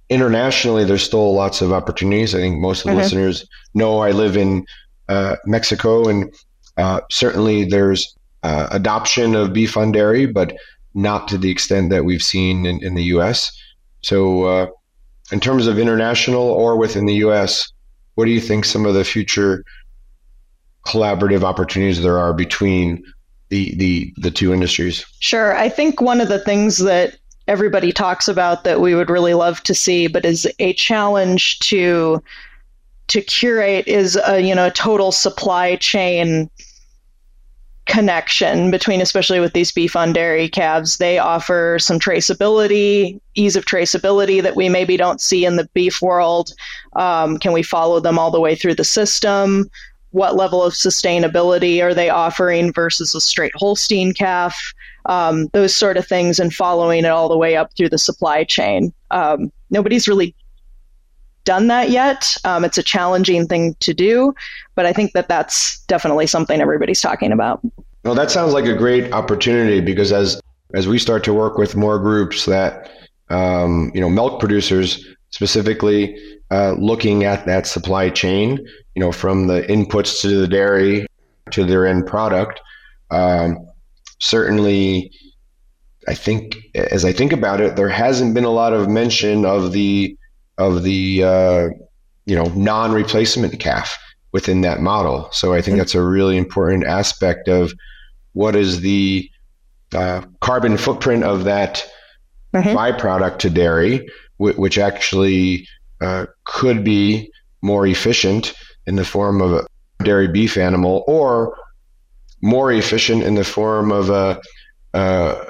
Internationally, 0.09 0.85
there's 0.85 1.03
still 1.03 1.33
lots 1.33 1.61
of 1.61 1.71
opportunities. 1.73 2.35
I 2.35 2.39
think 2.39 2.59
most 2.59 2.79
of 2.79 2.85
the 2.85 2.89
mm-hmm. 2.91 2.99
listeners 2.99 3.47
know 3.73 3.99
I 3.99 4.11
live 4.11 4.37
in 4.37 4.65
uh, 5.09 5.35
Mexico, 5.45 6.07
and 6.07 6.33
uh, 6.77 7.01
certainly 7.09 7.65
there's 7.65 8.15
uh, 8.43 8.67
adoption 8.71 9.35
of 9.35 9.53
beef 9.53 9.75
on 9.75 9.91
dairy, 9.91 10.25
but 10.25 10.55
not 10.93 11.27
to 11.29 11.37
the 11.37 11.49
extent 11.49 11.89
that 11.89 12.05
we've 12.05 12.23
seen 12.23 12.65
in, 12.65 12.83
in 12.83 12.95
the 12.95 13.03
U.S. 13.05 13.51
So, 14.01 14.43
uh, 14.43 14.67
in 15.31 15.39
terms 15.39 15.67
of 15.67 15.79
international 15.79 16.43
or 16.43 16.77
within 16.77 17.05
the 17.05 17.15
U.S., 17.15 17.71
what 18.15 18.25
do 18.25 18.31
you 18.31 18.41
think 18.41 18.65
some 18.65 18.85
of 18.85 18.93
the 18.93 19.03
future 19.03 19.63
collaborative 20.85 21.43
opportunities 21.43 22.01
there 22.01 22.19
are 22.19 22.33
between 22.33 23.03
the 23.53 23.75
the 23.75 24.13
the 24.17 24.31
two 24.31 24.51
industries? 24.51 25.05
Sure. 25.19 25.55
I 25.55 25.69
think 25.69 26.01
one 26.01 26.19
of 26.19 26.27
the 26.27 26.39
things 26.39 26.79
that 26.79 27.17
everybody 27.47 27.91
talks 27.91 28.27
about 28.27 28.63
that 28.63 28.81
we 28.81 28.95
would 28.95 29.11
really 29.11 29.35
love 29.35 29.61
to 29.63 29.75
see, 29.75 30.07
but 30.07 30.25
is 30.25 30.49
a 30.57 30.73
challenge 30.73 31.59
to 31.59 32.21
to 33.09 33.21
curate 33.21 33.87
is 33.87 34.17
a 34.27 34.39
you 34.39 34.55
know 34.55 34.67
a 34.67 34.71
total 34.71 35.11
supply 35.11 35.75
chain 35.75 36.49
connection 37.85 38.71
between 38.71 39.01
especially 39.01 39.41
with 39.41 39.51
these 39.51 39.69
beef 39.73 39.93
on 39.93 40.13
dairy 40.13 40.47
calves 40.47 40.95
they 40.97 41.19
offer 41.19 41.77
some 41.79 41.99
traceability 41.99 43.19
ease 43.35 43.57
of 43.57 43.65
traceability 43.65 44.41
that 44.41 44.55
we 44.55 44.69
maybe 44.69 44.95
don't 44.95 45.19
see 45.19 45.43
in 45.43 45.57
the 45.57 45.67
beef 45.73 46.01
world 46.01 46.53
um, 46.95 47.37
can 47.37 47.51
we 47.51 47.61
follow 47.61 47.99
them 47.99 48.17
all 48.17 48.31
the 48.31 48.39
way 48.39 48.55
through 48.55 48.73
the 48.73 48.85
system 48.85 49.69
what 50.13 50.35
level 50.35 50.63
of 50.63 50.73
sustainability 50.73 51.81
are 51.81 51.93
they 51.93 52.09
offering 52.09 52.71
versus 52.73 53.13
a 53.13 53.21
straight 53.21 53.53
holstein 53.55 54.13
calf 54.13 54.73
um, 55.05 55.47
those 55.53 55.75
sort 55.75 55.97
of 55.97 56.07
things 56.07 56.39
and 56.39 56.53
following 56.53 57.03
it 57.03 57.09
all 57.09 57.27
the 57.27 57.37
way 57.37 57.55
up 57.55 57.75
through 57.75 57.89
the 57.89 57.97
supply 57.97 58.43
chain 58.43 58.93
um, 59.11 59.51
nobody's 59.69 60.07
really 60.07 60.33
done 61.43 61.67
that 61.67 61.89
yet. 61.89 62.35
Um, 62.45 62.63
it's 62.63 62.77
a 62.77 62.83
challenging 62.83 63.47
thing 63.47 63.75
to 63.79 63.93
do, 63.93 64.33
but 64.75 64.85
I 64.85 64.93
think 64.93 65.13
that 65.13 65.27
that's 65.27 65.83
definitely 65.85 66.27
something 66.27 66.61
everybody's 66.61 67.01
talking 67.01 67.31
about. 67.31 67.61
Well, 68.03 68.15
that 68.15 68.31
sounds 68.31 68.53
like 68.53 68.65
a 68.65 68.75
great 68.75 69.11
opportunity 69.13 69.81
because 69.81 70.11
as 70.11 70.41
as 70.73 70.87
we 70.87 70.97
start 70.97 71.23
to 71.23 71.33
work 71.33 71.57
with 71.57 71.75
more 71.75 71.99
groups 71.99 72.45
that 72.45 72.89
um, 73.29 73.91
you 73.93 74.01
know 74.01 74.09
milk 74.09 74.39
producers 74.39 75.05
specifically 75.33 76.15
uh, 76.51 76.73
looking 76.73 77.23
at 77.23 77.47
that 77.47 77.65
supply 77.65 78.07
chain, 78.07 78.59
you 78.93 78.99
know, 78.99 79.11
from 79.11 79.47
the 79.47 79.63
inputs 79.63 80.21
to 80.21 80.39
the 80.39 80.47
dairy 80.47 81.07
to 81.49 81.65
their 81.65 81.87
end 81.87 82.05
product, 82.05 82.61
um, 83.11 83.57
certainly. 84.19 85.11
I 86.05 86.15
think, 86.15 86.57
as 86.75 87.05
I 87.05 87.13
think 87.13 87.31
about 87.31 87.61
it, 87.61 87.77
there 87.77 87.87
hasn't 87.87 88.33
been 88.33 88.43
a 88.43 88.49
lot 88.49 88.73
of 88.73 88.89
mention 88.89 89.45
of 89.45 89.71
the 89.71 90.17
of 90.57 90.83
the 90.83 91.23
uh, 91.23 91.69
you 92.25 92.35
know 92.35 92.51
non-replacement 92.55 93.57
calf 93.59 93.97
within 94.33 94.61
that 94.61 94.81
model. 94.81 95.29
So 95.31 95.53
I 95.53 95.61
think 95.61 95.77
that's 95.77 95.95
a 95.95 96.03
really 96.03 96.35
important 96.37 96.83
aspect 96.83 97.47
of 97.47 97.71
what 98.33 98.55
is 98.55 98.81
the 98.81 99.29
uh, 99.95 100.23
carbon 100.41 100.75
footprint 100.75 101.23
of 101.23 101.45
that 101.45 101.89
mm-hmm. 102.53 102.75
byproduct 102.75 103.39
to 103.39 103.49
dairy, 103.49 104.07
which 104.37 104.77
actually 104.77 105.67
uh, 106.01 106.25
could 106.45 106.83
be 106.83 107.31
more 107.61 107.87
efficient 107.87 108.53
in 108.85 108.95
the 108.95 109.05
form 109.05 109.41
of 109.41 109.53
a 109.53 109.65
dairy 110.03 110.27
beef 110.27 110.57
animal, 110.57 111.03
or 111.07 111.57
more 112.41 112.71
efficient 112.71 113.23
in 113.23 113.35
the 113.35 113.43
form 113.43 113.91
of 113.91 114.09
a 114.09 114.41
uh, 114.93 115.45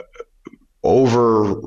over 0.84 1.62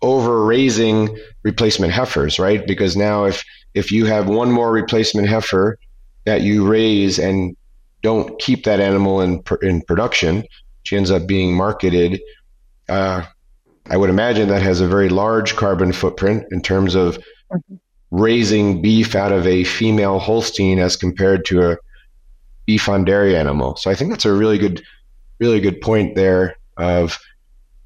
over 0.00 0.44
raising 0.44 1.16
replacement 1.44 1.92
heifers, 1.92 2.38
right? 2.38 2.66
Because 2.66 2.96
now 2.96 3.24
if 3.24 3.44
if 3.74 3.92
you 3.92 4.06
have 4.06 4.28
one 4.28 4.50
more 4.50 4.72
replacement 4.72 5.28
heifer 5.28 5.78
that 6.24 6.42
you 6.42 6.66
raise 6.66 7.18
and 7.18 7.56
don't 8.02 8.38
keep 8.40 8.64
that 8.64 8.80
animal 8.80 9.20
in 9.20 9.42
in 9.62 9.82
production, 9.82 10.44
she 10.84 10.96
ends 10.96 11.10
up 11.10 11.26
being 11.26 11.54
marketed. 11.54 12.20
Uh, 12.88 13.24
I 13.90 13.96
would 13.96 14.10
imagine 14.10 14.48
that 14.48 14.62
has 14.62 14.80
a 14.80 14.88
very 14.88 15.08
large 15.08 15.56
carbon 15.56 15.92
footprint 15.92 16.46
in 16.50 16.62
terms 16.62 16.94
of 16.94 17.18
mm-hmm. 17.18 17.74
raising 18.10 18.80
beef 18.80 19.14
out 19.14 19.32
of 19.32 19.46
a 19.46 19.64
female 19.64 20.18
Holstein 20.18 20.78
as 20.78 20.96
compared 20.96 21.44
to 21.46 21.72
a 21.72 21.76
beef 22.66 22.88
on 22.88 23.04
dairy 23.04 23.36
animal. 23.36 23.76
So 23.76 23.90
I 23.90 23.94
think 23.94 24.10
that's 24.10 24.24
a 24.24 24.32
really 24.32 24.58
good, 24.58 24.82
really 25.40 25.60
good 25.60 25.80
point 25.80 26.14
there 26.14 26.56
of 26.76 27.18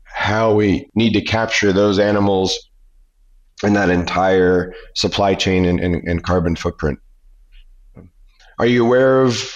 how 0.04 0.54
we 0.54 0.88
need 0.94 1.12
to 1.14 1.20
capture 1.20 1.72
those 1.72 1.98
animals 1.98 2.70
and 3.62 3.74
that 3.74 3.90
entire 3.90 4.74
supply 4.94 5.34
chain 5.34 5.64
and, 5.64 5.80
and, 5.80 6.06
and 6.06 6.22
carbon 6.22 6.56
footprint. 6.56 6.98
Are 8.58 8.66
you 8.66 8.84
aware 8.84 9.22
of 9.22 9.50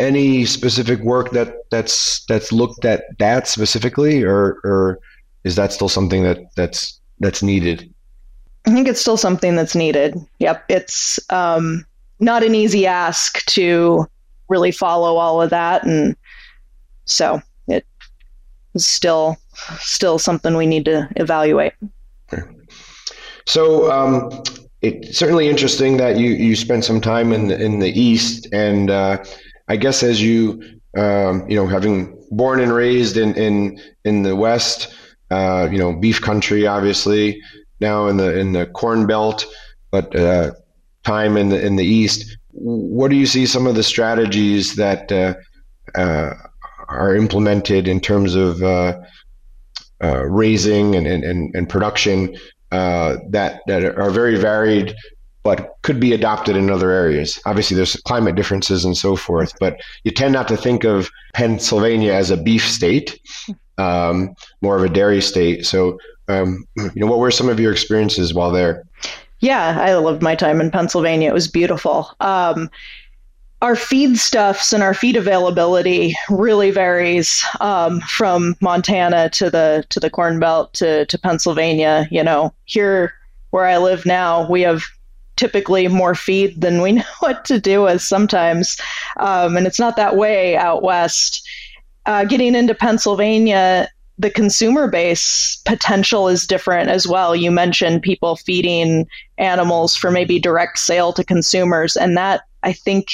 any 0.00 0.44
specific 0.44 1.00
work 1.00 1.30
that 1.30 1.54
that's 1.70 2.24
that's 2.26 2.52
looked 2.52 2.84
at 2.84 3.04
that 3.18 3.46
specifically, 3.46 4.22
or 4.22 4.58
or 4.64 4.98
is 5.44 5.56
that 5.56 5.72
still 5.72 5.88
something 5.88 6.22
that 6.24 6.38
that's 6.56 6.98
that's 7.20 7.42
needed? 7.42 7.92
I 8.66 8.72
think 8.72 8.88
it's 8.88 9.00
still 9.00 9.16
something 9.16 9.56
that's 9.56 9.74
needed. 9.74 10.18
Yep, 10.38 10.64
it's 10.68 11.18
um, 11.30 11.84
not 12.18 12.42
an 12.42 12.54
easy 12.54 12.86
ask 12.86 13.44
to 13.46 14.06
really 14.48 14.72
follow 14.72 15.16
all 15.16 15.40
of 15.40 15.50
that, 15.50 15.84
and 15.84 16.16
so 17.04 17.40
it 17.68 17.86
is 18.74 18.86
still 18.86 19.36
still 19.78 20.18
something 20.18 20.56
we 20.56 20.66
need 20.66 20.84
to 20.86 21.08
evaluate. 21.16 21.72
So 23.46 23.90
um, 23.90 24.42
it's 24.82 25.18
certainly 25.18 25.48
interesting 25.48 25.96
that 25.98 26.18
you 26.18 26.30
you 26.30 26.56
spent 26.56 26.84
some 26.84 27.00
time 27.00 27.32
in 27.32 27.48
the, 27.48 27.60
in 27.62 27.80
the 27.80 27.90
East, 27.98 28.46
and 28.52 28.90
uh, 28.90 29.24
I 29.70 29.76
guess 29.76 30.02
as 30.02 30.20
you 30.20 30.60
um, 30.96 31.48
you 31.48 31.56
know 31.56 31.66
having 31.66 32.18
born 32.30 32.60
and 32.60 32.72
raised 32.72 33.16
in 33.16 33.34
in 33.36 33.80
in 34.04 34.24
the 34.24 34.34
West, 34.34 34.92
uh, 35.30 35.68
you 35.70 35.78
know 35.78 35.94
beef 35.94 36.20
country, 36.20 36.66
obviously 36.66 37.40
now 37.80 38.08
in 38.08 38.16
the 38.16 38.38
in 38.38 38.52
the 38.52 38.66
Corn 38.66 39.06
Belt, 39.06 39.46
but 39.90 40.14
uh, 40.14 40.50
time 41.04 41.36
in 41.36 41.48
the 41.50 41.64
in 41.64 41.76
the 41.76 41.84
East. 41.84 42.36
What 42.52 43.10
do 43.10 43.16
you 43.16 43.26
see 43.26 43.46
some 43.46 43.68
of 43.68 43.76
the 43.76 43.84
strategies 43.84 44.74
that 44.74 45.12
uh, 45.12 45.34
uh, 45.94 46.34
are 46.88 47.14
implemented 47.14 47.86
in 47.86 48.00
terms 48.00 48.34
of 48.34 48.60
uh, 48.62 48.98
uh, 50.02 50.24
raising 50.24 50.96
and, 50.96 51.06
and, 51.06 51.54
and 51.54 51.68
production 51.68 52.36
uh, 52.72 53.16
that, 53.28 53.60
that 53.66 53.84
are 53.84 54.10
very 54.10 54.36
varied 54.36 54.94
but 55.42 55.76
could 55.82 55.98
be 55.98 56.12
adopted 56.12 56.56
in 56.56 56.70
other 56.70 56.90
areas. 56.90 57.40
Obviously, 57.46 57.76
there's 57.76 57.96
climate 57.96 58.34
differences 58.34 58.84
and 58.84 58.96
so 58.96 59.16
forth, 59.16 59.54
but 59.58 59.80
you 60.04 60.10
tend 60.10 60.32
not 60.32 60.48
to 60.48 60.56
think 60.56 60.84
of 60.84 61.10
Pennsylvania 61.34 62.12
as 62.12 62.30
a 62.30 62.36
beef 62.36 62.66
state, 62.68 63.18
um, 63.78 64.34
more 64.60 64.76
of 64.76 64.84
a 64.84 64.88
dairy 64.88 65.22
state. 65.22 65.64
So, 65.64 65.98
um, 66.28 66.66
you 66.76 66.90
know, 66.96 67.06
what 67.06 67.18
were 67.18 67.30
some 67.30 67.48
of 67.48 67.58
your 67.58 67.72
experiences 67.72 68.34
while 68.34 68.50
there? 68.50 68.84
Yeah, 69.40 69.78
I 69.80 69.94
loved 69.94 70.22
my 70.22 70.34
time 70.34 70.60
in 70.60 70.70
Pennsylvania. 70.70 71.30
It 71.30 71.34
was 71.34 71.48
beautiful. 71.48 72.10
Um, 72.20 72.68
our 73.62 73.74
feedstuffs 73.74 74.72
and 74.72 74.82
our 74.82 74.94
feed 74.94 75.16
availability 75.16 76.14
really 76.30 76.70
varies 76.70 77.44
um, 77.60 78.00
from 78.00 78.56
Montana 78.60 79.28
to 79.30 79.50
the 79.50 79.84
to 79.90 80.00
the 80.00 80.10
Corn 80.10 80.38
Belt 80.38 80.72
to 80.74 81.06
to 81.06 81.18
Pennsylvania. 81.18 82.06
You 82.10 82.22
know, 82.22 82.54
here 82.64 83.14
where 83.50 83.66
I 83.66 83.78
live 83.78 84.06
now, 84.06 84.48
we 84.48 84.62
have 84.62 84.82
typically 85.40 85.88
more 85.88 86.14
feed 86.14 86.60
than 86.60 86.82
we 86.82 86.92
know 87.00 87.02
what 87.20 87.46
to 87.46 87.58
do 87.58 87.82
with 87.82 88.02
sometimes, 88.02 88.76
um, 89.16 89.56
and 89.56 89.66
it's 89.66 89.80
not 89.80 89.96
that 89.96 90.16
way 90.16 90.56
out 90.56 90.82
west. 90.82 91.46
Uh, 92.06 92.24
getting 92.24 92.54
into 92.54 92.74
Pennsylvania, 92.74 93.88
the 94.18 94.30
consumer 94.30 94.88
base 94.88 95.60
potential 95.64 96.28
is 96.28 96.46
different 96.46 96.90
as 96.90 97.08
well. 97.08 97.34
You 97.34 97.50
mentioned 97.50 98.02
people 98.02 98.36
feeding 98.36 99.06
animals 99.38 99.96
for 99.96 100.10
maybe 100.10 100.38
direct 100.38 100.78
sale 100.78 101.12
to 101.14 101.24
consumers, 101.24 101.96
and 101.96 102.16
that 102.18 102.42
I 102.62 102.74
think 102.74 103.06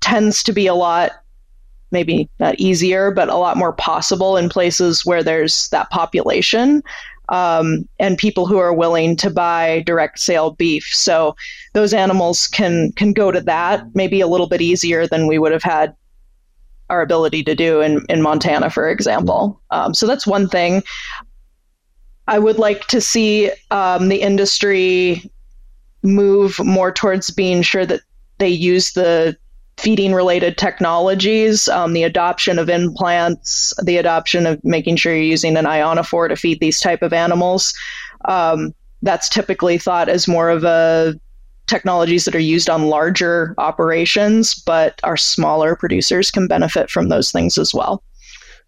tends 0.00 0.42
to 0.42 0.52
be 0.52 0.66
a 0.66 0.74
lot 0.74 1.12
maybe 1.90 2.28
not 2.40 2.58
easier, 2.58 3.10
but 3.10 3.28
a 3.28 3.36
lot 3.36 3.58
more 3.58 3.74
possible 3.74 4.38
in 4.38 4.48
places 4.48 5.04
where 5.04 5.22
there's 5.22 5.68
that 5.68 5.90
population 5.90 6.82
um, 7.32 7.88
and 7.98 8.18
people 8.18 8.46
who 8.46 8.58
are 8.58 8.74
willing 8.74 9.16
to 9.16 9.30
buy 9.30 9.82
direct 9.86 10.20
sale 10.20 10.52
beef. 10.52 10.84
So 10.92 11.34
those 11.72 11.92
animals 11.94 12.46
can 12.46 12.92
can 12.92 13.12
go 13.12 13.32
to 13.32 13.40
that 13.40 13.84
maybe 13.94 14.20
a 14.20 14.28
little 14.28 14.48
bit 14.48 14.60
easier 14.60 15.08
than 15.08 15.26
we 15.26 15.38
would 15.38 15.50
have 15.50 15.62
had 15.62 15.96
our 16.90 17.00
ability 17.00 17.42
to 17.44 17.54
do 17.54 17.80
in, 17.80 18.04
in 18.10 18.20
Montana, 18.20 18.68
for 18.68 18.88
example. 18.90 19.60
Um, 19.70 19.94
so 19.94 20.06
that's 20.06 20.26
one 20.26 20.46
thing. 20.46 20.82
I 22.28 22.38
would 22.38 22.58
like 22.58 22.86
to 22.88 23.00
see 23.00 23.50
um, 23.70 24.08
the 24.08 24.20
industry 24.20 25.30
move 26.02 26.60
more 26.62 26.92
towards 26.92 27.30
being 27.30 27.62
sure 27.62 27.86
that 27.86 28.02
they 28.38 28.48
use 28.48 28.92
the 28.92 29.36
feeding 29.82 30.12
related 30.14 30.56
technologies, 30.56 31.66
um, 31.68 31.92
the 31.92 32.04
adoption 32.04 32.58
of 32.58 32.68
implants, 32.68 33.72
the 33.82 33.96
adoption 33.96 34.46
of 34.46 34.62
making 34.64 34.94
sure 34.94 35.12
you're 35.12 35.24
using 35.24 35.56
an 35.56 35.64
ionophore 35.64 36.28
to 36.28 36.36
feed 36.36 36.60
these 36.60 36.78
type 36.78 37.02
of 37.02 37.12
animals. 37.12 37.74
Um, 38.26 38.72
that's 39.02 39.28
typically 39.28 39.78
thought 39.78 40.08
as 40.08 40.28
more 40.28 40.50
of 40.50 40.62
a 40.62 41.14
technologies 41.66 42.24
that 42.24 42.34
are 42.34 42.40
used 42.40 42.70
on 42.70 42.88
larger 42.88 43.54
operations, 43.58 44.54
but 44.54 45.00
our 45.02 45.16
smaller 45.16 45.74
producers 45.74 46.30
can 46.30 46.46
benefit 46.46 46.88
from 46.88 47.08
those 47.08 47.32
things 47.32 47.58
as 47.58 47.74
well. 47.74 48.02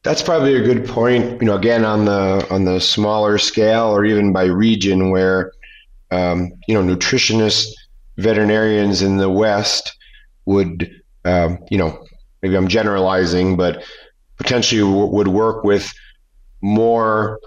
That's 0.03 0.23
probably 0.23 0.55
a 0.57 0.63
good 0.63 0.87
point. 0.87 1.41
You 1.41 1.47
know, 1.47 1.57
again 1.57 1.85
on 1.85 2.05
the 2.05 2.47
on 2.51 2.65
the 2.65 2.81
smaller 2.81 3.39
scale 3.39 3.87
or 3.87 4.05
even 4.05 4.33
by 4.33 4.45
region, 4.45 5.11
where 5.11 5.53
um, 6.11 6.53
you 6.67 6.75
know 6.75 6.83
nutritionists 6.83 7.73
veterinarians 8.17 9.01
in 9.01 9.17
the 9.17 9.31
West 9.31 9.97
would, 10.47 10.91
um, 11.25 11.59
you 11.71 11.79
know, 11.79 12.05
maybe 12.43 12.57
I'm 12.57 12.69
generalizing, 12.69 13.57
but 13.57 13.85
potentially 14.37 14.81
w- 14.81 15.07
would 15.07 15.29
work 15.29 15.65
with 15.65 15.93
more 16.61 17.41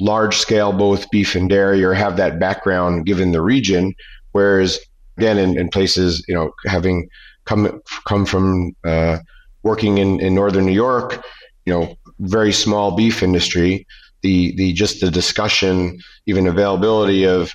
large 0.00 0.36
scale, 0.36 0.72
both 0.72 1.10
beef 1.10 1.34
and 1.34 1.48
dairy, 1.48 1.84
or 1.84 1.92
have 1.92 2.16
that 2.16 2.38
background 2.38 3.06
given 3.06 3.32
the 3.32 3.42
region. 3.42 3.94
Whereas, 4.32 4.78
again, 5.16 5.38
in, 5.38 5.58
in 5.58 5.68
places, 5.68 6.24
you 6.28 6.34
know, 6.34 6.52
having 6.66 7.08
come 7.44 7.80
come 8.06 8.24
from 8.26 8.74
uh, 8.84 9.18
working 9.62 9.98
in, 9.98 10.20
in 10.20 10.34
northern 10.34 10.66
New 10.66 10.72
York, 10.72 11.22
you 11.66 11.72
know, 11.72 11.94
very 12.20 12.52
small 12.52 12.96
beef 12.96 13.22
industry, 13.22 13.86
the 14.22 14.54
the 14.56 14.72
just 14.72 15.00
the 15.00 15.10
discussion, 15.10 15.98
even 16.26 16.46
availability 16.46 17.24
of 17.24 17.52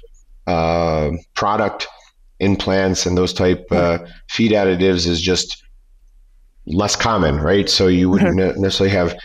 uh, 0.48 1.12
product 1.34 1.88
implants 2.40 3.06
and 3.06 3.18
those 3.18 3.34
type 3.34 3.66
uh, 3.72 4.00
feed 4.30 4.52
additives 4.52 5.08
is 5.08 5.22
just 5.22 5.64
less 6.68 6.96
common, 6.96 7.38
right? 7.38 7.70
So 7.70 7.88
you 7.88 8.10
wouldn't 8.10 8.38
mm-hmm. 8.38 8.62
necessarily 8.62 8.96
have 8.96 9.16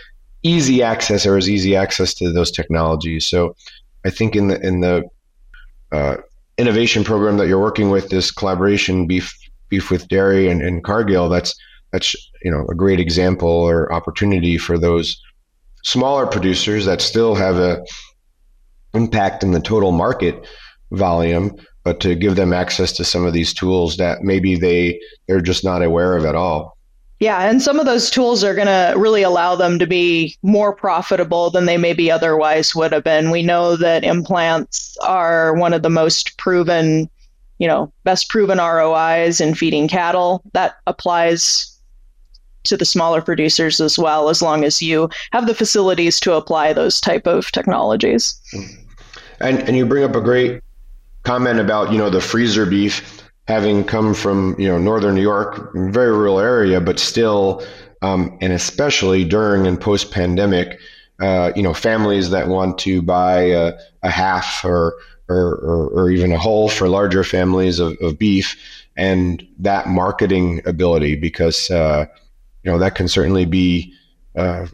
easy 0.43 0.83
access 0.83 1.27
or 1.27 1.37
as 1.37 1.49
easy 1.49 1.77
access 1.77 2.15
to 2.15 2.33
those 2.33 2.51
technologies. 2.51 3.27
So 3.27 3.57
I 4.05 4.11
think 4.11 4.37
in 4.37 4.49
the 4.49 4.61
in 4.67 4.81
the 4.81 5.05
uh, 5.93 6.17
innovation 6.59 7.05
program 7.05 7.37
that 7.39 7.49
you're 7.49 7.61
working 7.61 7.91
with, 7.91 8.09
this 8.11 8.31
collaboration 8.31 9.07
beef 9.07 9.33
beef 9.69 9.91
with 9.91 10.09
dairy 10.09 10.49
and, 10.49 10.63
and 10.63 10.85
Cargill, 10.85 11.29
that's 11.29 11.55
that's 11.93 12.15
you 12.43 12.51
know 12.51 12.67
a 12.69 12.75
great 12.75 13.01
example 13.01 13.49
or 13.49 13.93
opportunity 13.93 14.57
for 14.59 14.79
those 14.79 15.21
smaller 15.83 16.27
producers 16.27 16.85
that 16.85 17.01
still 17.01 17.35
have 17.35 17.57
a 17.57 17.83
impact 18.95 19.43
in 19.43 19.53
the 19.53 19.61
total 19.61 19.93
market 19.93 20.47
volume, 20.93 21.57
but 21.85 22.01
to 22.01 22.15
give 22.15 22.37
them 22.37 22.53
access 22.53 22.93
to 22.93 23.05
some 23.05 23.25
of 23.25 23.33
these 23.33 23.55
tools 23.55 23.97
that 23.97 24.23
maybe 24.23 24.57
they 24.57 25.01
they're 25.27 25.41
just 25.41 25.65
not 25.65 25.83
aware 25.83 26.17
of 26.17 26.25
at 26.25 26.35
all. 26.35 26.77
Yeah, 27.21 27.43
and 27.43 27.61
some 27.61 27.79
of 27.79 27.85
those 27.85 28.11
tools 28.11 28.43
are 28.43 28.55
going 28.55 28.67
to 28.67 28.95
really 28.97 29.23
allow 29.23 29.55
them 29.55 29.79
to 29.79 29.87
be 29.87 30.37
more 30.43 30.75
profitable 30.75 31.51
than 31.51 31.67
they 31.67 31.77
maybe 31.77 32.11
otherwise 32.11 32.75
would 32.75 32.93
have 32.93 33.05
been. 33.05 33.31
We 33.31 33.43
know 33.43 33.77
that 33.77 34.05
implants 34.05 34.97
are 35.03 35.55
one 35.55 35.75
of 35.75 35.83
the 35.83 35.91
most 35.91 36.39
proven, 36.39 37.11
you 37.59 37.69
know, 37.69 37.93
best 38.05 38.31
proven 38.31 38.57
ROIs 38.57 39.39
in 39.39 39.55
feeding 39.55 39.87
cattle. 39.87 40.43
That 40.55 40.77
applies 40.87 41.67
to 42.65 42.77
the 42.77 42.87
smaller 42.87 43.21
producers 43.21 43.83
as 43.83 43.99
well, 43.99 44.31
as 44.31 44.41
long 44.41 44.65
as 44.65 44.81
you 44.81 45.11
have 45.33 45.47
the 45.47 45.55
facilities 45.55 46.21
to 46.21 46.33
apply 46.35 46.73
those 46.73 47.03
type 47.03 47.27
of 47.27 47.53
technologies. 47.53 48.35
Mm-hmm. 48.55 48.83
And 49.41 49.59
and 49.61 49.77
you 49.77 49.85
bring 49.85 50.05
up 50.05 50.17
a 50.17 50.21
great 50.23 50.63
comment 51.23 51.59
about 51.59 51.93
you 51.93 51.99
know 51.99 52.11
the 52.11 52.21
freezer 52.21 52.67
beef 52.67 53.21
having 53.51 53.83
come 53.83 54.15
from 54.15 54.55
you 54.59 54.69
know 54.69 54.79
northern 54.79 55.15
New 55.17 55.23
York, 55.23 55.73
very 55.75 56.13
rural 56.13 56.39
area, 56.39 56.81
but 56.81 56.99
still, 56.99 57.63
um, 58.01 58.39
and 58.41 58.53
especially 58.53 59.25
during 59.25 59.67
and 59.67 59.81
post 59.81 60.13
pandemic, 60.13 60.79
uh, 61.21 61.51
you 61.57 61.63
know, 61.63 61.75
families 61.75 62.31
that 62.31 62.47
want 62.47 62.79
to 62.79 63.03
buy 63.03 63.41
a, 63.41 63.73
a 64.05 64.11
half 64.11 64.65
or, 64.65 64.95
or, 65.29 65.55
or 65.57 65.89
or 65.89 66.11
even 66.11 66.31
a 66.33 66.39
whole 66.39 66.69
for 66.69 66.89
larger 66.89 67.25
families 67.25 67.81
of, 67.81 67.97
of 68.01 68.17
beef, 68.17 68.57
and 68.97 69.47
that 69.59 69.89
marketing 69.89 70.63
ability 70.65 71.17
because 71.17 71.71
uh, 71.73 72.07
you 72.63 72.71
know 72.71 72.79
that 72.79 72.95
can 72.95 73.09
certainly 73.09 73.45
be. 73.45 73.93
Uh, 74.37 74.67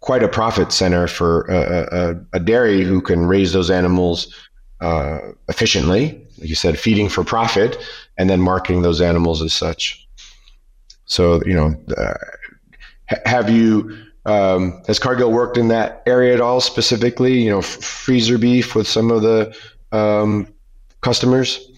quite 0.00 0.22
a 0.22 0.28
profit 0.28 0.72
center 0.72 1.06
for 1.06 1.42
a, 1.42 2.16
a, 2.32 2.40
dairy 2.40 2.82
who 2.82 3.02
can 3.02 3.26
raise 3.26 3.52
those 3.52 3.70
animals 3.70 4.34
uh, 4.80 5.18
efficiently 5.48 6.26
like 6.40 6.48
you 6.48 6.54
said, 6.54 6.78
feeding 6.78 7.08
for 7.08 7.22
profit 7.22 7.78
and 8.16 8.30
then 8.30 8.40
marketing 8.40 8.82
those 8.82 9.00
animals 9.00 9.42
as 9.42 9.52
such. 9.52 10.06
So, 11.04 11.42
you 11.44 11.54
know, 11.54 11.74
uh, 11.96 12.14
have 13.26 13.50
you, 13.50 13.96
um, 14.24 14.82
has 14.86 14.98
Cargill 14.98 15.32
worked 15.32 15.56
in 15.56 15.68
that 15.68 16.02
area 16.06 16.32
at 16.32 16.40
all 16.40 16.60
specifically, 16.60 17.42
you 17.42 17.50
know, 17.50 17.58
f- 17.58 17.64
freezer 17.66 18.38
beef 18.38 18.74
with 18.74 18.86
some 18.86 19.10
of 19.10 19.22
the 19.22 19.54
um, 19.92 20.46
customers? 21.02 21.70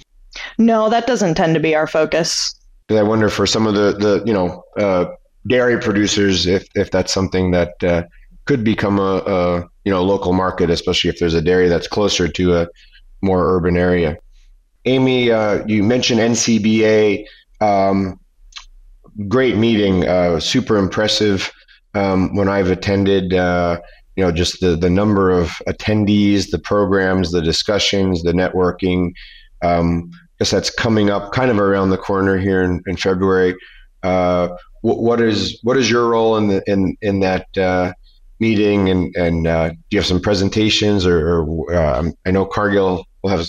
No, 0.58 0.88
that 0.88 1.06
doesn't 1.06 1.34
tend 1.34 1.54
to 1.54 1.60
be 1.60 1.74
our 1.74 1.86
focus. 1.86 2.54
I 2.90 3.02
wonder 3.02 3.28
for 3.28 3.46
some 3.46 3.66
of 3.66 3.74
the, 3.74 3.92
the 3.92 4.22
you 4.26 4.32
know, 4.32 4.62
uh, 4.76 5.06
dairy 5.46 5.78
producers, 5.80 6.46
if, 6.46 6.68
if 6.74 6.90
that's 6.90 7.12
something 7.12 7.50
that 7.52 7.82
uh, 7.82 8.02
could 8.44 8.62
become 8.62 8.98
a, 8.98 9.22
a, 9.26 9.60
you 9.84 9.90
know, 9.90 10.04
local 10.04 10.34
market, 10.34 10.70
especially 10.70 11.10
if 11.10 11.18
there's 11.18 11.34
a 11.34 11.42
dairy 11.42 11.68
that's 11.68 11.88
closer 11.88 12.28
to 12.28 12.56
a 12.56 12.68
more 13.22 13.56
urban 13.56 13.76
area. 13.76 14.18
Aimee, 14.84 15.30
uh, 15.30 15.64
you 15.66 15.82
mentioned 15.82 16.20
NCBA. 16.20 17.24
Um, 17.60 18.18
great 19.28 19.56
meeting, 19.56 20.06
uh, 20.06 20.40
super 20.40 20.76
impressive. 20.76 21.52
Um, 21.94 22.34
when 22.34 22.48
I've 22.48 22.70
attended, 22.70 23.34
uh, 23.34 23.80
you 24.16 24.24
know, 24.24 24.32
just 24.32 24.60
the 24.60 24.76
the 24.76 24.90
number 24.90 25.30
of 25.30 25.48
attendees, 25.68 26.50
the 26.50 26.58
programs, 26.58 27.30
the 27.32 27.42
discussions, 27.42 28.22
the 28.22 28.32
networking. 28.32 29.12
Um, 29.62 30.10
I 30.14 30.18
guess 30.40 30.50
that's 30.50 30.70
coming 30.70 31.10
up 31.10 31.32
kind 31.32 31.50
of 31.50 31.58
around 31.58 31.90
the 31.90 31.98
corner 31.98 32.36
here 32.38 32.62
in, 32.62 32.82
in 32.86 32.96
February. 32.96 33.54
Uh, 34.02 34.48
what, 34.80 35.20
is 35.20 35.60
what 35.62 35.76
is 35.76 35.88
your 35.88 36.08
role 36.08 36.36
in 36.36 36.48
the 36.48 36.62
in 36.66 36.96
in 37.02 37.20
that 37.20 37.46
uh, 37.56 37.92
meeting? 38.42 38.90
And 38.90 39.14
and 39.16 39.46
uh, 39.46 39.68
do 39.70 39.76
you 39.90 39.98
have 39.98 40.06
some 40.06 40.20
presentations, 40.20 41.06
or, 41.06 41.40
or 41.40 41.74
I 42.26 42.30
know 42.30 42.44
Cargill 42.44 43.06
will 43.22 43.30
have 43.30 43.46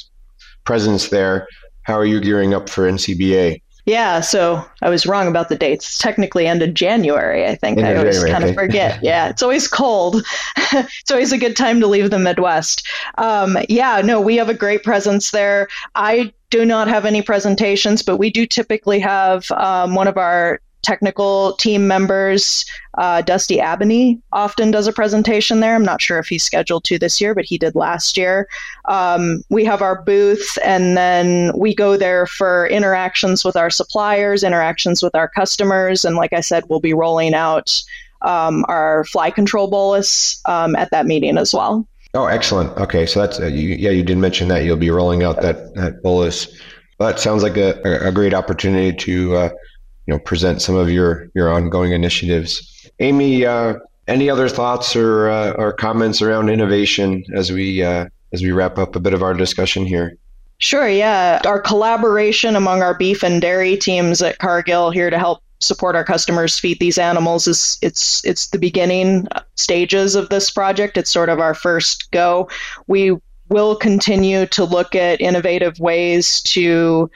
presence 0.63 1.10
there. 1.10 1.47
How 1.84 1.95
are 1.95 2.06
you 2.06 2.21
gearing 2.21 2.53
up 2.53 2.69
for 2.69 2.89
NCBA? 2.89 3.62
Yeah, 3.86 4.21
so 4.21 4.63
I 4.82 4.88
was 4.88 5.06
wrong 5.06 5.27
about 5.27 5.49
the 5.49 5.58
dates. 5.58 5.86
It's 5.86 5.97
technically 5.97 6.47
ended 6.47 6.73
January, 6.73 7.45
I 7.45 7.56
think. 7.56 7.77
End 7.77 7.88
I 7.88 7.95
always 7.95 8.15
January, 8.15 8.32
kind 8.32 8.43
of 8.45 8.56
forget. 8.56 8.99
yeah, 9.03 9.27
it's 9.27 9.43
always 9.43 9.67
cold. 9.67 10.23
it's 10.71 11.12
always 11.12 11.34
a 11.34 11.38
good 11.38 11.58
time 11.58 11.82
to 11.82 11.88
leave 11.88 12.10
the 12.10 12.19
Midwest. 12.19 12.88
Um, 13.17 13.58
yeah, 13.67 14.01
no, 14.01 14.21
we 14.21 14.38
have 14.38 14.47
a 14.47 14.53
great 14.53 14.84
presence 14.84 15.32
there. 15.32 15.67
I 15.95 16.32
do 16.49 16.63
not 16.63 16.88
have 16.88 17.03
any 17.03 17.21
presentations, 17.21 18.01
but 18.03 18.17
we 18.17 18.29
do 18.29 18.45
typically 18.45 18.99
have 18.99 19.51
um, 19.51 19.95
one 19.95 20.08
of 20.08 20.17
our 20.17 20.62
technical 20.83 21.53
team 21.53 21.87
members. 21.87 22.65
Uh, 22.97 23.21
Dusty 23.21 23.59
Abney 23.59 24.21
often 24.31 24.69
does 24.69 24.85
a 24.85 24.93
presentation 24.93 25.59
there. 25.59 25.73
I'm 25.73 25.83
not 25.83 26.01
sure 26.01 26.19
if 26.19 26.27
he's 26.27 26.43
scheduled 26.43 26.83
to 26.85 26.99
this 26.99 27.19
year, 27.19 27.33
but 27.33 27.45
he 27.45 27.57
did 27.57 27.73
last 27.75 28.15
year. 28.17 28.47
Um, 28.85 29.41
we 29.49 29.65
have 29.65 29.81
our 29.81 30.01
booth, 30.03 30.57
and 30.63 30.95
then 30.95 31.51
we 31.57 31.73
go 31.73 31.97
there 31.97 32.27
for 32.27 32.67
interactions 32.67 33.43
with 33.43 33.55
our 33.55 33.71
suppliers, 33.71 34.43
interactions 34.43 35.01
with 35.01 35.15
our 35.15 35.27
customers, 35.27 36.05
and 36.05 36.15
like 36.15 36.33
I 36.33 36.41
said, 36.41 36.65
we'll 36.69 36.79
be 36.79 36.93
rolling 36.93 37.33
out 37.33 37.81
um, 38.21 38.65
our 38.67 39.03
fly 39.05 39.31
control 39.31 39.67
bolus 39.67 40.41
um, 40.45 40.75
at 40.75 40.91
that 40.91 41.05
meeting 41.05 41.37
as 41.37 41.53
well. 41.53 41.87
Oh, 42.15 42.25
excellent. 42.25 42.77
Okay, 42.77 43.05
so 43.05 43.21
that's 43.21 43.39
uh, 43.39 43.47
you, 43.47 43.69
yeah. 43.69 43.89
You 43.89 44.03
did 44.03 44.19
mention 44.19 44.47
that 44.49 44.63
you'll 44.63 44.77
be 44.77 44.91
rolling 44.91 45.23
out 45.23 45.41
that 45.41 45.73
that 45.73 46.03
bolus. 46.03 46.47
That 46.99 47.19
sounds 47.19 47.41
like 47.41 47.57
a, 47.57 47.81
a 48.07 48.11
great 48.11 48.35
opportunity 48.35 48.95
to 48.97 49.35
uh, 49.35 49.49
you 50.05 50.13
know 50.13 50.19
present 50.19 50.61
some 50.61 50.75
of 50.75 50.89
your 50.89 51.29
your 51.33 51.51
ongoing 51.51 51.91
initiatives. 51.91 52.89
Aimee, 52.99 53.45
uh, 53.45 53.75
any 54.07 54.29
other 54.29 54.49
thoughts 54.49 54.95
or 54.95 55.29
uh, 55.29 55.51
or 55.51 55.73
comments 55.73 56.21
around 56.21 56.49
innovation 56.49 57.23
as 57.33 57.51
we 57.51 57.83
uh, 57.83 58.07
as 58.33 58.41
we 58.41 58.51
wrap 58.51 58.77
up 58.77 58.95
a 58.95 58.99
bit 58.99 59.13
of 59.13 59.23
our 59.23 59.33
discussion 59.33 59.85
here? 59.85 60.17
Sure. 60.59 60.87
Yeah, 60.87 61.41
our 61.45 61.59
collaboration 61.59 62.55
among 62.55 62.81
our 62.81 62.93
beef 62.93 63.23
and 63.23 63.41
dairy 63.41 63.75
teams 63.75 64.21
at 64.21 64.37
Cargill 64.39 64.91
here 64.91 65.09
to 65.09 65.17
help 65.17 65.43
support 65.59 65.95
our 65.95 66.03
customers 66.03 66.59
feed 66.59 66.79
these 66.79 66.97
animals 66.97 67.47
is 67.47 67.77
it's 67.81 68.23
it's 68.25 68.49
the 68.49 68.59
beginning 68.59 69.27
stages 69.55 70.15
of 70.15 70.29
this 70.29 70.49
project. 70.49 70.97
It's 70.97 71.11
sort 71.11 71.29
of 71.29 71.39
our 71.39 71.53
first 71.53 72.11
go. 72.11 72.49
We 72.87 73.17
will 73.49 73.75
continue 73.75 74.45
to 74.47 74.63
look 74.63 74.95
at 74.95 75.21
innovative 75.21 75.79
ways 75.79 76.41
to 76.43 77.09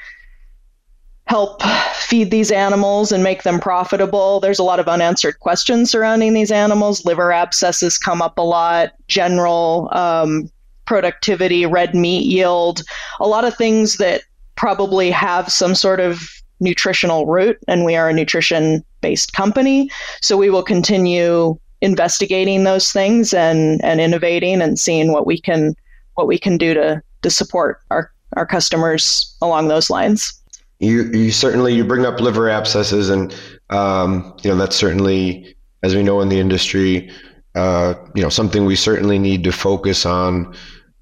help 1.27 1.61
feed 1.93 2.31
these 2.31 2.51
animals 2.51 3.11
and 3.11 3.23
make 3.23 3.43
them 3.43 3.59
profitable. 3.59 4.39
There's 4.39 4.59
a 4.59 4.63
lot 4.63 4.79
of 4.79 4.87
unanswered 4.87 5.39
questions 5.39 5.91
surrounding 5.91 6.33
these 6.33 6.51
animals. 6.51 7.05
Liver 7.05 7.31
abscesses 7.31 7.97
come 7.97 8.21
up 8.21 8.37
a 8.37 8.43
lot, 8.43 8.93
general 9.07 9.89
um, 9.91 10.49
productivity, 10.85 11.65
red 11.65 11.93
meat 11.93 12.25
yield, 12.25 12.81
a 13.19 13.27
lot 13.27 13.43
of 13.43 13.55
things 13.55 13.97
that 13.97 14.21
probably 14.55 15.11
have 15.11 15.51
some 15.51 15.75
sort 15.75 15.99
of 15.99 16.29
nutritional 16.59 17.25
root, 17.25 17.57
and 17.67 17.85
we 17.85 17.95
are 17.95 18.09
a 18.09 18.13
nutrition 18.13 18.83
based 19.01 19.33
company. 19.33 19.91
So 20.21 20.37
we 20.37 20.49
will 20.49 20.63
continue 20.63 21.59
investigating 21.81 22.63
those 22.63 22.91
things 22.91 23.33
and, 23.33 23.83
and 23.83 24.01
innovating 24.01 24.61
and 24.61 24.79
seeing 24.79 25.11
what 25.11 25.27
we 25.27 25.39
can 25.39 25.75
what 26.15 26.25
we 26.25 26.39
can 26.39 26.57
do 26.57 26.73
to 26.73 27.01
to 27.21 27.29
support 27.29 27.81
our, 27.91 28.11
our 28.35 28.45
customers 28.45 29.35
along 29.41 29.67
those 29.67 29.89
lines 29.89 30.33
you 30.79 31.11
you 31.11 31.31
certainly 31.31 31.73
you 31.73 31.83
bring 31.83 32.05
up 32.05 32.19
liver 32.19 32.49
abscesses, 32.49 33.09
and 33.09 33.33
um, 33.69 34.35
you 34.43 34.49
know 34.49 34.55
that's 34.55 34.75
certainly, 34.75 35.55
as 35.83 35.95
we 35.95 36.03
know 36.03 36.21
in 36.21 36.29
the 36.29 36.39
industry, 36.39 37.09
uh, 37.55 37.95
you 38.15 38.21
know 38.21 38.29
something 38.29 38.65
we 38.65 38.75
certainly 38.75 39.17
need 39.17 39.43
to 39.43 39.51
focus 39.51 40.05
on, 40.05 40.55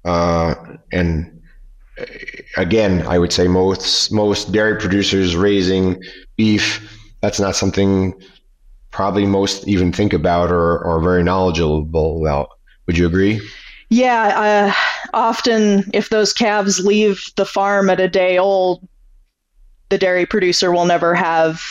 uh, 0.04 0.54
and 0.92 1.30
again, 2.56 3.06
I 3.06 3.18
would 3.18 3.32
say 3.32 3.48
most 3.48 4.12
most 4.12 4.52
dairy 4.52 4.78
producers 4.78 5.36
raising 5.36 6.02
beef. 6.36 6.92
That's 7.20 7.40
not 7.40 7.56
something 7.56 8.14
probably 8.90 9.26
most 9.26 9.68
even 9.68 9.92
think 9.92 10.12
about 10.12 10.50
or 10.50 10.84
are 10.86 11.00
very 11.00 11.22
knowledgeable 11.22 12.22
about. 12.22 12.48
Would 12.86 12.96
you 12.96 13.06
agree? 13.06 13.40
Yeah, 13.90 14.72
uh, 14.72 15.08
often 15.12 15.84
if 15.92 16.08
those 16.08 16.32
calves 16.32 16.84
leave 16.84 17.30
the 17.36 17.44
farm 17.44 17.90
at 17.90 18.00
a 18.00 18.08
day 18.08 18.38
old, 18.38 18.86
the 19.88 19.98
dairy 19.98 20.26
producer 20.26 20.72
will 20.72 20.86
never 20.86 21.14
have 21.14 21.62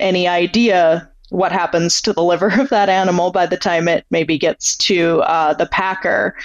any 0.00 0.28
idea 0.28 1.10
what 1.30 1.52
happens 1.52 2.00
to 2.02 2.12
the 2.12 2.22
liver 2.22 2.48
of 2.60 2.68
that 2.68 2.88
animal 2.88 3.32
by 3.32 3.46
the 3.46 3.56
time 3.56 3.88
it 3.88 4.04
maybe 4.10 4.38
gets 4.38 4.76
to 4.76 5.20
uh, 5.22 5.54
the 5.54 5.66
packer. 5.66 6.36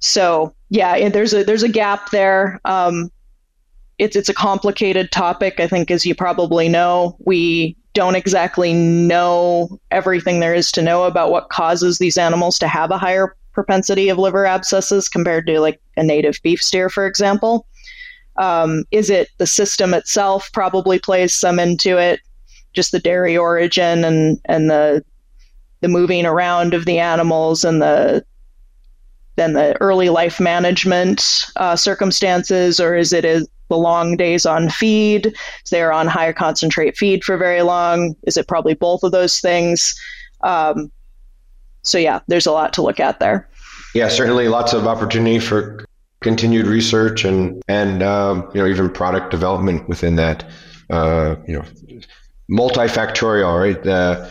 So 0.00 0.54
yeah, 0.70 1.08
there's 1.08 1.32
a 1.32 1.42
there's 1.44 1.62
a 1.62 1.68
gap 1.68 2.10
there. 2.10 2.60
Um, 2.64 3.10
it's 3.98 4.14
it's 4.14 4.28
a 4.28 4.34
complicated 4.34 5.10
topic. 5.10 5.58
I 5.58 5.66
think, 5.66 5.90
as 5.90 6.06
you 6.06 6.14
probably 6.14 6.68
know, 6.68 7.16
we 7.20 7.76
don't 7.94 8.14
exactly 8.14 8.72
know 8.72 9.80
everything 9.90 10.40
there 10.40 10.54
is 10.54 10.70
to 10.72 10.82
know 10.82 11.04
about 11.04 11.30
what 11.30 11.48
causes 11.48 11.98
these 11.98 12.16
animals 12.16 12.58
to 12.60 12.68
have 12.68 12.90
a 12.90 12.98
higher 12.98 13.34
propensity 13.52 14.08
of 14.08 14.18
liver 14.18 14.46
abscesses 14.46 15.08
compared 15.08 15.46
to 15.46 15.58
like 15.58 15.80
a 15.96 16.04
native 16.04 16.38
beef 16.44 16.62
steer, 16.62 16.88
for 16.88 17.06
example. 17.06 17.66
Um, 18.38 18.84
is 18.90 19.10
it 19.10 19.28
the 19.38 19.46
system 19.46 19.94
itself 19.94 20.48
probably 20.52 20.98
plays 20.98 21.34
some 21.34 21.58
into 21.58 21.98
it, 21.98 22.20
just 22.72 22.92
the 22.92 23.00
dairy 23.00 23.36
origin 23.36 24.04
and 24.04 24.40
and 24.44 24.70
the 24.70 25.04
the 25.80 25.88
moving 25.88 26.26
around 26.26 26.74
of 26.74 26.84
the 26.86 26.98
animals 26.98 27.64
and 27.64 27.80
the 27.82 28.24
then 29.36 29.52
the 29.52 29.80
early 29.80 30.08
life 30.08 30.40
management 30.40 31.46
uh, 31.56 31.76
circumstances, 31.76 32.80
or 32.80 32.96
is 32.96 33.12
it 33.12 33.24
a, 33.24 33.46
the 33.68 33.76
long 33.76 34.16
days 34.16 34.44
on 34.44 34.68
feed? 34.68 35.26
Is 35.26 35.70
they 35.70 35.82
on 35.82 36.08
higher 36.08 36.32
concentrate 36.32 36.96
feed 36.96 37.22
for 37.22 37.36
very 37.36 37.62
long? 37.62 38.16
Is 38.24 38.36
it 38.36 38.48
probably 38.48 38.74
both 38.74 39.04
of 39.04 39.12
those 39.12 39.38
things? 39.38 39.94
Um, 40.42 40.90
so 41.82 41.98
yeah, 41.98 42.20
there's 42.26 42.46
a 42.46 42.52
lot 42.52 42.72
to 42.74 42.82
look 42.82 43.00
at 43.00 43.20
there. 43.20 43.48
Yeah, 43.94 44.08
certainly 44.08 44.48
lots 44.48 44.72
of 44.72 44.86
opportunity 44.86 45.38
for 45.38 45.84
continued 46.20 46.66
research 46.66 47.24
and 47.24 47.62
and 47.68 48.02
um, 48.02 48.48
you 48.54 48.60
know 48.60 48.66
even 48.66 48.90
product 48.90 49.30
development 49.30 49.88
within 49.88 50.16
that. 50.16 50.48
Uh, 50.90 51.36
you 51.46 51.52
know, 51.52 51.64
multifactorial, 52.50 53.58
right? 53.58 53.86
Uh, 53.86 54.30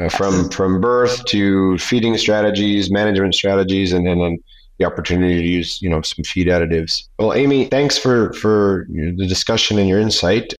uh, 0.00 0.08
from 0.08 0.48
from 0.50 0.80
birth 0.80 1.24
to 1.26 1.76
feeding 1.78 2.16
strategies, 2.16 2.90
management 2.90 3.34
strategies, 3.34 3.92
and 3.92 4.06
then 4.06 4.38
the 4.78 4.84
opportunity 4.86 5.40
to 5.40 5.46
use 5.46 5.80
you 5.82 5.88
know 5.88 6.00
some 6.00 6.24
feed 6.24 6.46
additives. 6.46 7.08
Well, 7.18 7.34
Aimee, 7.34 7.66
thanks 7.66 7.98
for 7.98 8.32
for 8.34 8.86
the 8.88 9.26
discussion 9.26 9.78
and 9.78 9.88
your 9.88 10.00
insight. 10.00 10.54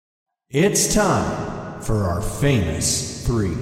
It's 0.51 0.93
time 0.93 1.81
for 1.81 2.05
our 2.05 2.21
famous 2.21 3.27
three. 3.27 3.57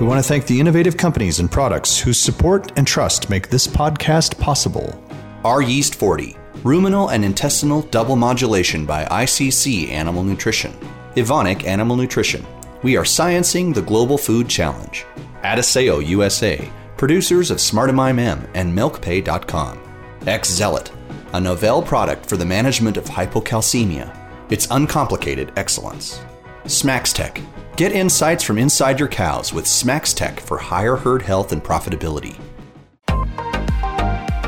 We 0.00 0.06
want 0.06 0.22
to 0.22 0.28
thank 0.28 0.46
the 0.46 0.58
innovative 0.58 0.96
companies 0.96 1.38
and 1.38 1.50
products 1.50 1.98
whose 1.98 2.18
support 2.18 2.72
and 2.76 2.86
trust 2.86 3.30
make 3.30 3.50
this 3.50 3.66
podcast 3.66 4.38
possible. 4.40 5.03
R 5.44 5.60
Yeast 5.60 5.96
40, 5.96 6.38
ruminal 6.62 7.10
and 7.10 7.22
intestinal 7.22 7.82
double 7.82 8.16
modulation 8.16 8.86
by 8.86 9.04
ICC 9.04 9.90
Animal 9.90 10.24
Nutrition. 10.24 10.72
Evonik 11.16 11.66
Animal 11.66 11.96
Nutrition, 11.96 12.46
we 12.82 12.96
are 12.96 13.04
sciencing 13.04 13.74
the 13.74 13.82
global 13.82 14.16
food 14.16 14.48
challenge. 14.48 15.04
Adisseo 15.42 16.02
USA, 16.06 16.66
producers 16.96 17.50
of 17.50 17.58
Smartamine 17.58 18.18
M 18.18 18.48
and 18.54 18.74
MilkPay.com. 18.74 19.78
X-Zelit, 20.26 20.90
a 21.34 21.40
novel 21.40 21.82
product 21.82 22.24
for 22.24 22.38
the 22.38 22.46
management 22.46 22.96
of 22.96 23.04
hypocalcemia. 23.04 24.16
It's 24.48 24.68
uncomplicated 24.70 25.52
excellence. 25.56 26.22
smaXtec, 26.64 27.44
get 27.76 27.92
insights 27.92 28.42
from 28.42 28.56
inside 28.56 28.98
your 28.98 29.08
cows 29.08 29.52
with 29.52 29.66
smaXtec 29.66 30.40
for 30.40 30.56
higher 30.56 30.96
herd 30.96 31.20
health 31.20 31.52
and 31.52 31.62
profitability. 31.62 32.40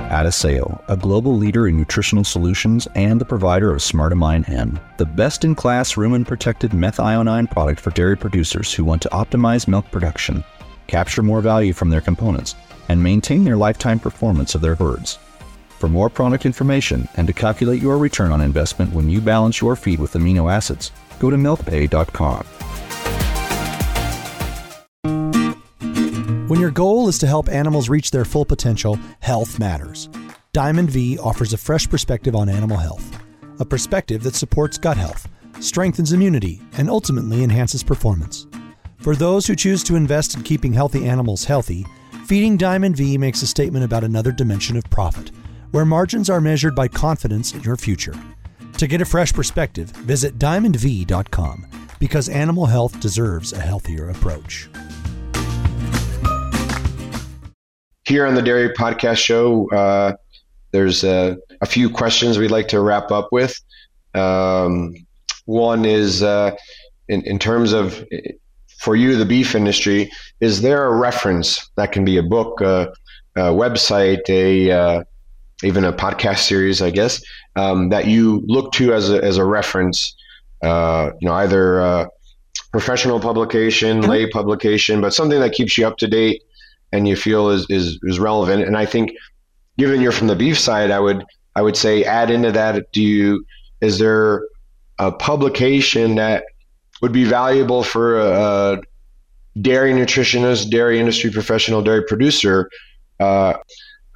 Adisseo, 0.08 0.82
a 0.88 0.96
global 0.96 1.36
leader 1.36 1.68
in 1.68 1.76
nutritional 1.76 2.24
solutions 2.24 2.88
and 2.94 3.20
the 3.20 3.24
provider 3.24 3.70
of 3.70 3.80
Smartamine 3.80 4.48
M, 4.48 4.78
the 4.96 5.06
best-in-class 5.06 5.94
rumen-protected 5.94 6.70
methionine 6.70 7.50
product 7.50 7.80
for 7.80 7.90
dairy 7.90 8.16
producers 8.16 8.72
who 8.72 8.84
want 8.84 9.02
to 9.02 9.08
optimize 9.10 9.68
milk 9.68 9.90
production, 9.90 10.42
capture 10.86 11.22
more 11.22 11.40
value 11.40 11.72
from 11.72 11.90
their 11.90 12.00
components, 12.00 12.54
and 12.88 13.02
maintain 13.02 13.44
their 13.44 13.56
lifetime 13.56 13.98
performance 13.98 14.54
of 14.54 14.60
their 14.60 14.74
herds. 14.74 15.18
For 15.78 15.88
more 15.88 16.08
product 16.08 16.46
information 16.46 17.08
and 17.16 17.26
to 17.26 17.32
calculate 17.32 17.82
your 17.82 17.98
return 17.98 18.32
on 18.32 18.40
investment 18.40 18.92
when 18.92 19.10
you 19.10 19.20
balance 19.20 19.60
your 19.60 19.76
feed 19.76 20.00
with 20.00 20.14
amino 20.14 20.52
acids, 20.52 20.90
go 21.18 21.30
to 21.30 21.36
milkpay.com. 21.36 22.46
When 26.46 26.60
your 26.60 26.70
goal 26.70 27.08
is 27.08 27.18
to 27.18 27.26
help 27.26 27.48
animals 27.48 27.88
reach 27.88 28.12
their 28.12 28.24
full 28.24 28.44
potential, 28.44 29.00
health 29.18 29.58
matters. 29.58 30.08
Diamond 30.52 30.90
V 30.90 31.18
offers 31.18 31.52
a 31.52 31.56
fresh 31.56 31.88
perspective 31.88 32.36
on 32.36 32.48
animal 32.48 32.76
health, 32.76 33.20
a 33.58 33.64
perspective 33.64 34.22
that 34.22 34.36
supports 34.36 34.78
gut 34.78 34.96
health, 34.96 35.28
strengthens 35.58 36.12
immunity, 36.12 36.62
and 36.78 36.88
ultimately 36.88 37.42
enhances 37.42 37.82
performance. 37.82 38.46
For 38.98 39.16
those 39.16 39.48
who 39.48 39.56
choose 39.56 39.82
to 39.84 39.96
invest 39.96 40.36
in 40.36 40.44
keeping 40.44 40.72
healthy 40.72 41.04
animals 41.04 41.42
healthy, 41.42 41.84
Feeding 42.26 42.56
Diamond 42.56 42.96
V 42.96 43.18
makes 43.18 43.42
a 43.42 43.46
statement 43.48 43.84
about 43.84 44.04
another 44.04 44.30
dimension 44.30 44.76
of 44.76 44.88
profit, 44.88 45.32
where 45.72 45.84
margins 45.84 46.30
are 46.30 46.40
measured 46.40 46.76
by 46.76 46.86
confidence 46.86 47.54
in 47.54 47.62
your 47.62 47.76
future. 47.76 48.14
To 48.78 48.86
get 48.86 49.00
a 49.00 49.04
fresh 49.04 49.32
perspective, 49.32 49.90
visit 49.90 50.38
diamondv.com 50.38 51.66
because 51.98 52.28
animal 52.28 52.66
health 52.66 53.00
deserves 53.00 53.52
a 53.52 53.58
healthier 53.60 54.10
approach. 54.10 54.68
Here 58.06 58.24
on 58.24 58.34
the 58.34 58.42
Dairy 58.42 58.70
Podcast 58.70 59.18
Show, 59.18 59.68
uh, 59.70 60.14
there's 60.70 61.02
a, 61.02 61.36
a, 61.60 61.66
few 61.66 61.90
questions 61.90 62.38
we'd 62.38 62.50
like 62.50 62.68
to 62.68 62.80
wrap 62.80 63.10
up 63.10 63.28
with. 63.32 63.60
Um, 64.14 64.94
one 65.46 65.84
is 65.84 66.22
uh, 66.22 66.52
in, 67.08 67.22
in 67.22 67.38
terms 67.38 67.72
of 67.72 68.04
for 68.78 68.94
you, 68.94 69.16
the 69.16 69.24
beef 69.24 69.54
industry, 69.54 70.10
is 70.40 70.62
there 70.62 70.84
a 70.84 70.96
reference 70.96 71.68
that 71.76 71.92
can 71.92 72.04
be 72.04 72.16
a 72.16 72.22
book, 72.22 72.60
a, 72.60 72.92
a 73.34 73.50
website, 73.50 74.28
a 74.28 74.70
uh, 74.70 75.04
even 75.64 75.84
a 75.84 75.92
podcast 75.92 76.40
series, 76.40 76.82
I 76.82 76.90
guess, 76.90 77.22
um, 77.56 77.88
that 77.88 78.06
you 78.06 78.42
look 78.46 78.72
to 78.72 78.92
as 78.92 79.10
a, 79.10 79.22
as 79.22 79.38
a 79.38 79.44
reference? 79.44 80.14
Uh, 80.62 81.10
you 81.20 81.28
know, 81.28 81.34
either 81.34 81.80
uh, 81.80 82.06
professional 82.70 83.18
publication, 83.18 84.02
lay 84.02 84.28
publication, 84.28 85.00
but 85.00 85.12
something 85.12 85.40
that 85.40 85.52
keeps 85.52 85.76
you 85.76 85.86
up 85.86 85.96
to 85.98 86.06
date 86.06 86.42
and 86.92 87.08
you 87.08 87.16
feel 87.16 87.50
is, 87.50 87.66
is, 87.68 87.98
is 88.04 88.18
relevant. 88.18 88.64
And 88.64 88.76
I 88.76 88.86
think 88.86 89.12
given 89.78 90.00
you're 90.00 90.12
from 90.12 90.28
the 90.28 90.36
beef 90.36 90.58
side, 90.58 90.90
I 90.90 91.00
would, 91.00 91.24
I 91.54 91.62
would 91.62 91.76
say 91.76 92.04
add 92.04 92.30
into 92.30 92.52
that. 92.52 92.92
Do 92.92 93.02
you, 93.02 93.44
is 93.80 93.98
there 93.98 94.42
a 94.98 95.12
publication 95.12 96.14
that 96.16 96.44
would 97.02 97.12
be 97.12 97.24
valuable 97.24 97.82
for 97.82 98.18
a, 98.18 98.80
dairy 99.60 99.92
nutritionist, 99.92 100.70
dairy 100.70 101.00
industry 101.00 101.30
professional, 101.30 101.82
dairy 101.82 102.04
producer? 102.04 102.70
Uh, 103.18 103.54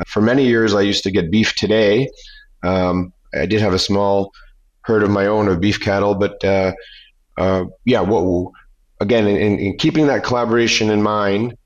for 0.07 0.21
many 0.21 0.47
years, 0.47 0.75
I 0.75 0.83
used 0.83 1.03
to 1.05 1.11
get 1.11 1.31
beef 1.31 1.55
today. 1.55 2.11
Um, 2.63 3.13
I 3.35 3.47
did 3.47 3.61
have 3.61 3.73
a 3.73 3.79
small 3.79 4.33
herd 4.83 5.03
of 5.03 5.11
my 5.11 5.27
own 5.27 5.49
of 5.49 5.61
beef 5.61 5.81
cattle, 5.81 6.15
but 6.15 6.43
uh, 6.45 6.73
uh, 7.37 7.65
yeah, 7.85 8.01
what 8.01 8.53
again 9.01 9.27
in, 9.27 9.59
in, 9.59 9.79
keeping 9.79 10.07
that 10.09 10.25
collaboration 10.25 10.91
in 10.91 11.03
mind, 11.03 11.57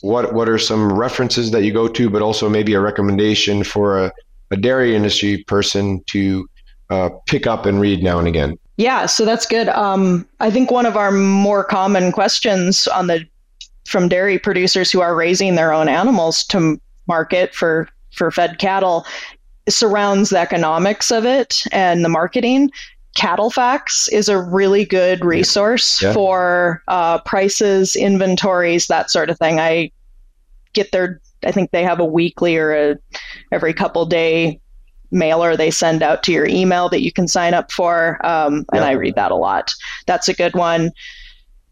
what 0.00 0.34
what 0.34 0.48
are 0.48 0.58
some 0.58 0.92
references 0.92 1.50
that 1.50 1.62
you 1.62 1.72
go 1.72 1.88
to, 1.88 2.10
but 2.10 2.22
also 2.22 2.48
maybe 2.48 2.74
a 2.74 2.80
recommendation 2.80 3.64
for 3.64 4.04
a, 4.04 4.12
a 4.50 4.56
dairy 4.56 4.94
industry 4.94 5.44
person 5.44 6.02
to 6.08 6.48
uh, 6.90 7.10
pick 7.26 7.46
up 7.46 7.66
and 7.66 7.80
read 7.80 8.02
now 8.02 8.18
and 8.18 8.28
again? 8.28 8.58
Yeah, 8.76 9.06
so 9.06 9.24
that's 9.24 9.46
good. 9.46 9.68
Um, 9.70 10.28
I 10.40 10.50
think 10.50 10.70
one 10.70 10.86
of 10.86 10.96
our 10.96 11.10
more 11.10 11.64
common 11.64 12.12
questions 12.12 12.86
on 12.88 13.06
the 13.06 13.26
from 13.86 14.08
dairy 14.08 14.38
producers 14.38 14.90
who 14.90 15.00
are 15.00 15.14
raising 15.14 15.54
their 15.54 15.72
own 15.72 15.88
animals 15.88 16.44
to 16.44 16.80
market 17.06 17.54
for 17.54 17.88
for 18.12 18.30
fed 18.30 18.58
cattle 18.58 19.06
surrounds 19.68 20.30
the 20.30 20.38
economics 20.38 21.10
of 21.10 21.24
it 21.24 21.64
and 21.72 22.04
the 22.04 22.08
marketing. 22.08 22.70
CattleFax 23.16 24.12
is 24.12 24.28
a 24.28 24.40
really 24.40 24.84
good 24.84 25.24
resource 25.24 26.02
yeah. 26.02 26.12
for 26.12 26.82
uh, 26.86 27.18
prices, 27.20 27.96
inventories, 27.96 28.86
that 28.88 29.10
sort 29.10 29.30
of 29.30 29.38
thing. 29.38 29.58
I 29.58 29.90
get 30.74 30.92
their, 30.92 31.20
I 31.44 31.50
think 31.50 31.70
they 31.70 31.82
have 31.82 31.98
a 31.98 32.04
weekly 32.04 32.56
or 32.58 32.72
a 32.72 32.96
every 33.50 33.72
couple 33.72 34.04
day 34.04 34.60
mailer 35.10 35.56
they 35.56 35.70
send 35.70 36.02
out 36.02 36.22
to 36.24 36.32
your 36.32 36.46
email 36.46 36.90
that 36.90 37.02
you 37.02 37.10
can 37.10 37.26
sign 37.26 37.54
up 37.54 37.72
for, 37.72 38.24
um, 38.26 38.66
and 38.72 38.84
I 38.84 38.92
read 38.92 39.14
that 39.14 39.30
a 39.30 39.36
lot. 39.36 39.72
That's 40.06 40.28
a 40.28 40.34
good 40.34 40.54
one. 40.54 40.90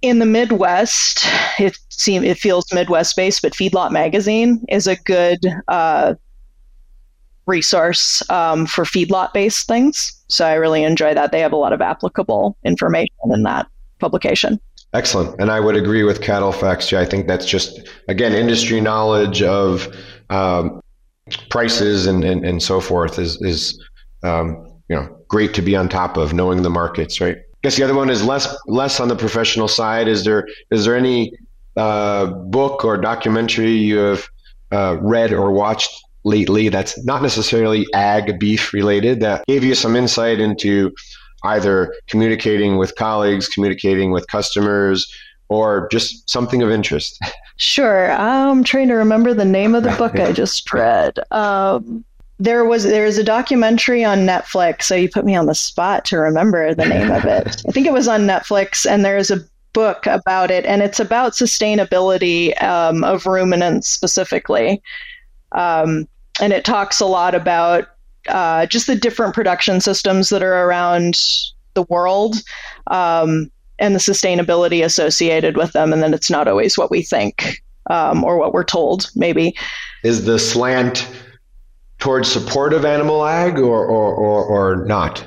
In 0.01 0.21
the 0.21 0.27
Midwest, 0.27 1.27
it 1.59 1.77
seems 1.91 2.25
it 2.25 2.39
feels 2.39 2.73
Midwest 2.73 3.17
based, 3.17 3.43
but 3.43 3.53
Feedlot 3.53 3.91
Magazine 3.91 4.65
is 4.69 4.87
a 4.87 4.97
good 4.97 5.41
uh, 5.69 6.15
resource 7.47 8.29
um, 8.31 8.67
for 8.67 8.85
feedlot 8.85 9.33
based 9.33 9.67
things. 9.67 10.13
So 10.29 10.47
I 10.47 10.55
really 10.55 10.83
enjoy 10.83 11.15
that. 11.15 11.33
They 11.33 11.41
have 11.41 11.53
a 11.53 11.57
lot 11.57 11.73
of 11.73 11.81
applicable 11.81 12.57
information 12.65 13.15
in 13.31 13.43
that 13.43 13.67
publication. 13.99 14.61
Excellent. 14.93 15.41
And 15.41 15.51
I 15.51 15.61
would 15.61 15.77
agree 15.77 16.05
with 16.05 16.21
CattleFax. 16.21 16.93
Yeah, 16.93 17.01
I 17.01 17.05
think 17.05 17.27
that's 17.27 17.47
just, 17.47 17.89
again, 18.09 18.33
industry 18.33 18.81
knowledge 18.81 19.43
of 19.43 19.89
um, 20.31 20.81
prices 21.51 22.07
and, 22.07 22.25
and, 22.25 22.45
and 22.45 22.63
so 22.63 22.81
forth 22.81 23.19
is, 23.19 23.41
is 23.43 23.83
um, 24.23 24.71
you 24.89 24.97
know, 24.97 25.09
great 25.29 25.55
to 25.55 25.63
be 25.63 25.75
on 25.75 25.89
top 25.89 26.17
of 26.17 26.33
knowing 26.33 26.63
the 26.63 26.71
markets, 26.71 27.21
right? 27.21 27.37
I 27.37 27.59
guess 27.63 27.77
the 27.77 27.83
other 27.83 27.95
one 27.95 28.11
is 28.11 28.23
less 28.23 28.55
less 28.67 29.01
on 29.01 29.09
the 29.09 29.17
professional 29.17 29.69
side. 29.69 30.07
Is 30.07 30.25
there 30.25 30.47
is 30.71 30.85
there 30.85 30.95
any 30.95 31.33
uh, 31.77 32.27
book 32.27 32.85
or 32.85 32.99
documentary 32.99 33.71
you 33.71 33.97
have 33.97 34.29
uh, 34.71 34.99
read 35.01 35.33
or 35.33 35.51
watched 35.51 35.91
lately 36.25 36.69
that's 36.69 37.03
not 37.05 37.23
necessarily 37.23 37.87
ag 37.95 38.39
beef 38.39 38.73
related 38.73 39.21
that 39.21 39.45
gave 39.47 39.63
you 39.63 39.75
some 39.75 39.95
insight 39.95 40.41
into 40.41 40.91
either 41.45 41.95
communicating 42.09 42.79
with 42.79 42.97
colleagues, 42.97 43.49
communicating 43.49 44.11
with 44.11 44.27
customers, 44.29 45.13
or 45.49 45.89
just 45.93 46.29
something 46.29 46.63
of 46.63 46.71
interest? 46.71 47.19
Sure. 47.57 48.11
I'm 48.13 48.65
trying 48.65 48.89
to 48.89 48.95
remember 48.95 49.35
the 49.35 49.45
name 49.45 49.75
of 49.75 49.85
the 49.85 49.91
book 49.99 50.19
I 50.19 50.33
just 50.33 50.73
read. 50.73 51.19
Um, 51.31 52.05
there 52.41 52.65
was 52.65 52.83
there 52.83 53.07
is 53.07 53.17
a 53.17 53.25
documentary 53.25 54.05
on 54.05 54.27
Netflix, 54.27 54.85
so 54.85 54.97
you 54.97 55.09
put 55.09 55.25
me 55.25 55.37
on 55.37 55.47
the 55.47 55.55
spot 55.55 56.05
to 56.07 56.19
remember 56.19 56.75
the 56.75 56.87
name 56.87 57.11
of 57.11 57.25
it. 57.25 57.63
I 57.69 57.71
think 57.71 57.87
it 57.87 57.93
was 57.93 58.09
on 58.09 58.23
Netflix, 58.23 58.91
and 58.91 59.05
there's 59.05 59.31
a 59.31 59.45
book 59.73 60.07
about 60.07 60.51
it, 60.51 60.65
and 60.67 60.83
it's 60.83 60.99
about 60.99 61.33
sustainability 61.35 62.61
um, 62.63 63.05
of 63.05 63.27
ruminants 63.27 63.89
specifically. 63.89 64.83
Um, 65.53 66.09
and 66.41 66.53
it 66.53 66.65
talks 66.65 67.01
a 67.01 67.07
lot 67.07 67.35
about 67.35 67.89
uh, 68.29 68.67
just 68.67 68.87
the 68.87 68.97
different 68.97 69.35
production 69.35 69.81
systems 69.81 70.29
that 70.31 70.43
are 70.43 70.67
around 70.67 71.21
the 71.75 71.83
world 71.85 72.37
um, 72.89 73.51
and 73.79 73.95
the 73.95 73.99
sustainability 73.99 74.85
associated 74.85 75.57
with 75.57 75.73
them, 75.73 75.93
and 75.93 76.03
then 76.03 76.15
it's 76.15 76.31
not 76.31 76.49
always 76.49 76.79
what 76.79 76.91
we 76.91 77.03
think 77.03 77.63
um, 77.91 78.25
or 78.25 78.39
what 78.39 78.53
we're 78.53 78.65
told, 78.65 79.11
maybe. 79.15 79.55
Is 80.03 80.25
the 80.25 80.39
slant 80.39 81.09
towards 81.99 82.31
support 82.31 82.73
of 82.73 82.85
animal 82.85 83.25
ag 83.25 83.59
or, 83.59 83.85
or, 83.87 84.15
or, 84.15 84.45
or 84.45 84.85
not? 84.87 85.27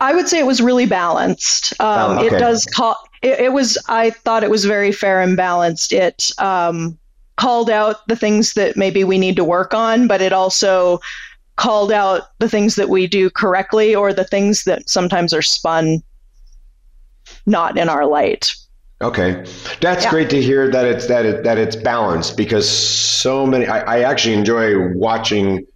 I 0.00 0.14
would 0.14 0.28
say 0.28 0.38
it 0.38 0.46
was 0.46 0.60
really 0.60 0.86
balanced. 0.86 1.78
Um, 1.80 2.18
oh, 2.18 2.24
okay. 2.24 2.36
It 2.36 2.38
does 2.38 2.64
call. 2.64 2.96
It, 3.22 3.38
it, 3.38 3.52
was. 3.52 3.76
I 3.88 4.10
thought 4.10 4.42
it 4.42 4.50
was 4.50 4.64
very 4.64 4.92
fair 4.92 5.20
and 5.20 5.36
balanced. 5.36 5.92
It 5.92 6.30
um, 6.38 6.98
called 7.36 7.70
out 7.70 8.06
the 8.08 8.16
things 8.16 8.54
that 8.54 8.76
maybe 8.76 9.04
we 9.04 9.18
need 9.18 9.36
to 9.36 9.44
work 9.44 9.72
on, 9.72 10.06
but 10.06 10.20
it 10.20 10.32
also 10.32 11.00
called 11.56 11.92
out 11.92 12.22
the 12.38 12.48
things 12.48 12.74
that 12.76 12.88
we 12.88 13.06
do 13.06 13.30
correctly 13.30 13.94
or 13.94 14.12
the 14.12 14.24
things 14.24 14.64
that 14.64 14.88
sometimes 14.88 15.34
are 15.34 15.42
spun 15.42 16.02
not 17.46 17.76
in 17.78 17.88
our 17.88 18.06
light. 18.06 18.52
Okay, 19.02 19.44
that's 19.80 20.04
yeah. 20.04 20.10
great 20.10 20.30
to 20.30 20.42
hear 20.42 20.70
that 20.70 20.84
it's 20.84 21.06
that 21.06 21.24
it, 21.24 21.44
that 21.44 21.56
it's 21.56 21.76
balanced 21.76 22.36
because 22.36 22.68
so 22.68 23.46
many. 23.46 23.66
I, 23.66 23.98
I 23.98 24.00
actually 24.02 24.34
enjoy 24.34 24.88
watching. 24.94 25.66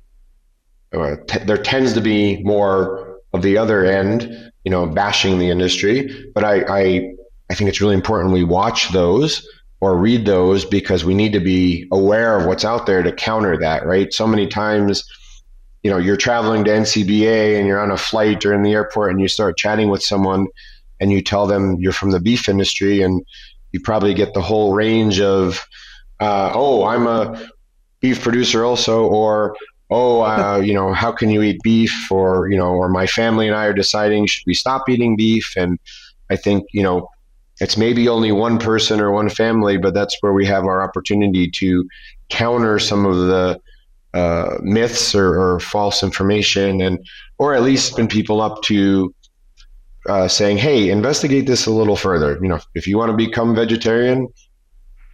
Uh, 0.92 1.16
t- 1.26 1.44
there 1.44 1.56
tends 1.56 1.94
to 1.94 2.00
be 2.00 2.42
more 2.44 3.18
of 3.32 3.42
the 3.42 3.56
other 3.56 3.84
end, 3.84 4.52
you 4.64 4.70
know, 4.70 4.86
bashing 4.86 5.38
the 5.38 5.48
industry, 5.48 6.30
but 6.34 6.44
I, 6.44 6.64
I 6.68 7.14
I 7.50 7.54
think 7.54 7.68
it's 7.68 7.80
really 7.80 7.94
important 7.94 8.32
we 8.32 8.44
watch 8.44 8.90
those 8.90 9.46
or 9.84 9.98
read 9.98 10.24
those 10.24 10.64
because 10.64 11.04
we 11.04 11.12
need 11.12 11.34
to 11.34 11.40
be 11.40 11.86
aware 11.92 12.38
of 12.38 12.46
what's 12.46 12.64
out 12.64 12.86
there 12.86 13.02
to 13.02 13.12
counter 13.12 13.54
that, 13.58 13.84
right? 13.84 14.14
So 14.14 14.26
many 14.26 14.46
times, 14.46 15.04
you 15.82 15.90
know, 15.90 15.98
you're 15.98 16.16
traveling 16.16 16.64
to 16.64 16.70
NCBA 16.70 17.58
and 17.58 17.66
you're 17.66 17.78
on 17.78 17.90
a 17.90 17.98
flight 17.98 18.46
or 18.46 18.54
in 18.54 18.62
the 18.62 18.72
airport 18.72 19.10
and 19.10 19.20
you 19.20 19.28
start 19.28 19.58
chatting 19.58 19.90
with 19.90 20.02
someone 20.02 20.46
and 21.00 21.12
you 21.12 21.20
tell 21.20 21.46
them 21.46 21.76
you're 21.78 21.92
from 21.92 22.12
the 22.12 22.18
beef 22.18 22.48
industry 22.48 23.02
and 23.02 23.22
you 23.72 23.80
probably 23.80 24.14
get 24.14 24.32
the 24.32 24.40
whole 24.40 24.72
range 24.72 25.20
of, 25.20 25.66
uh, 26.18 26.50
oh, 26.54 26.84
I'm 26.84 27.06
a 27.06 27.46
beef 28.00 28.22
producer 28.22 28.64
also, 28.64 29.04
or 29.04 29.54
oh, 29.90 30.22
uh, 30.22 30.56
you 30.64 30.72
know, 30.72 30.94
how 30.94 31.12
can 31.12 31.28
you 31.28 31.42
eat 31.42 31.60
beef? 31.62 32.10
Or, 32.10 32.48
you 32.48 32.56
know, 32.56 32.70
or 32.70 32.88
my 32.88 33.06
family 33.06 33.48
and 33.48 33.54
I 33.54 33.66
are 33.66 33.74
deciding, 33.74 34.28
should 34.28 34.46
we 34.46 34.54
stop 34.54 34.88
eating 34.88 35.14
beef? 35.14 35.52
And 35.58 35.78
I 36.30 36.36
think, 36.36 36.64
you 36.72 36.82
know, 36.82 37.10
it's 37.60 37.76
maybe 37.76 38.08
only 38.08 38.32
one 38.32 38.58
person 38.58 39.00
or 39.00 39.12
one 39.12 39.28
family, 39.28 39.76
but 39.76 39.94
that's 39.94 40.16
where 40.20 40.32
we 40.32 40.46
have 40.46 40.64
our 40.64 40.82
opportunity 40.82 41.50
to 41.52 41.88
counter 42.28 42.78
some 42.78 43.06
of 43.06 43.16
the 43.16 43.60
uh, 44.12 44.58
myths 44.62 45.14
or, 45.14 45.40
or, 45.40 45.60
false 45.60 46.02
information, 46.02 46.80
and 46.80 47.04
or 47.38 47.52
at 47.52 47.62
least 47.62 47.92
spin 47.92 48.06
people 48.06 48.40
up 48.40 48.62
to 48.62 49.12
uh, 50.08 50.28
saying, 50.28 50.56
"Hey, 50.56 50.88
investigate 50.88 51.46
this 51.46 51.66
a 51.66 51.72
little 51.72 51.96
further." 51.96 52.38
You 52.40 52.48
know, 52.48 52.60
if 52.74 52.86
you 52.86 52.96
want 52.96 53.10
to 53.10 53.16
become 53.16 53.56
vegetarian, 53.56 54.28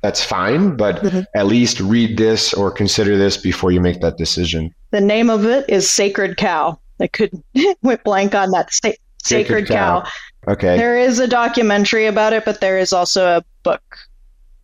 that's 0.02 0.22
fine, 0.22 0.76
but 0.76 0.96
mm-hmm. 0.96 1.20
at 1.34 1.46
least 1.46 1.80
read 1.80 2.18
this 2.18 2.52
or 2.52 2.70
consider 2.70 3.16
this 3.16 3.36
before 3.36 3.70
you 3.70 3.80
make 3.80 4.00
that 4.00 4.18
decision. 4.18 4.74
The 4.90 5.00
name 5.00 5.30
of 5.30 5.46
it 5.46 5.68
is 5.68 5.90
Sacred 5.90 6.36
Cow. 6.36 6.78
I 7.00 7.06
could 7.06 7.42
went 7.82 8.04
blank 8.04 8.34
on 8.34 8.50
that. 8.50 8.72
Sa- 8.72 8.92
Sacred, 9.22 9.66
Sacred 9.66 9.68
Cow. 9.68 10.02
Cow. 10.02 10.10
Okay. 10.48 10.76
There 10.76 10.98
is 10.98 11.18
a 11.18 11.26
documentary 11.26 12.06
about 12.06 12.32
it, 12.32 12.44
but 12.44 12.60
there 12.60 12.78
is 12.78 12.92
also 12.92 13.26
a 13.26 13.44
book. 13.62 13.82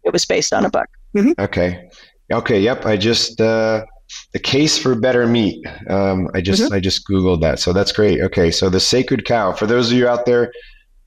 It 0.04 0.12
was 0.12 0.24
based 0.24 0.52
on 0.52 0.64
a 0.64 0.70
book. 0.70 0.86
Mm-hmm. 1.14 1.32
Okay. 1.38 1.88
Okay. 2.32 2.60
Yep. 2.60 2.86
I 2.86 2.96
just 2.96 3.40
uh, 3.40 3.84
the 4.32 4.38
case 4.38 4.78
for 4.78 4.94
better 4.94 5.26
meat. 5.26 5.64
Um, 5.88 6.28
I 6.34 6.40
just 6.40 6.62
mm-hmm. 6.62 6.74
I 6.74 6.80
just 6.80 7.06
googled 7.06 7.40
that, 7.42 7.58
so 7.58 7.72
that's 7.72 7.92
great. 7.92 8.20
Okay. 8.20 8.50
So 8.50 8.70
the 8.70 8.80
sacred 8.80 9.24
cow. 9.24 9.52
For 9.52 9.66
those 9.66 9.90
of 9.90 9.98
you 9.98 10.08
out 10.08 10.26
there, 10.26 10.52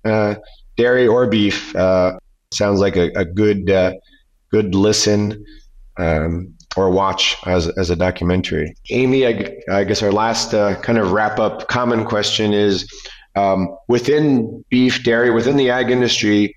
uh, 0.06 0.36
dairy 0.78 1.08
or 1.08 1.28
beef, 1.28 1.76
uh, 1.76 2.20
sounds 2.52 2.80
like 2.80 2.96
a, 2.96 3.10
a 3.16 3.26
good 3.26 3.70
uh, 3.70 3.94
good 4.52 4.76
listen. 4.76 5.46
Um, 5.98 6.54
or 6.78 6.90
watch 6.92 7.36
as, 7.46 7.68
as 7.78 7.90
a 7.90 7.96
documentary. 7.96 8.74
Aimee, 8.92 9.26
I, 9.26 9.80
I 9.80 9.84
guess 9.84 10.04
our 10.04 10.12
last 10.12 10.54
uh, 10.54 10.80
kind 10.82 10.98
of 10.98 11.12
wrap 11.12 11.40
up 11.40 11.68
common 11.68 12.06
question 12.06 12.54
is 12.54 12.88
um, 13.40 13.78
within 13.88 14.64
beef, 14.70 15.04
dairy, 15.04 15.32
within 15.32 15.56
the 15.56 15.70
ag 15.70 15.90
industry, 15.90 16.56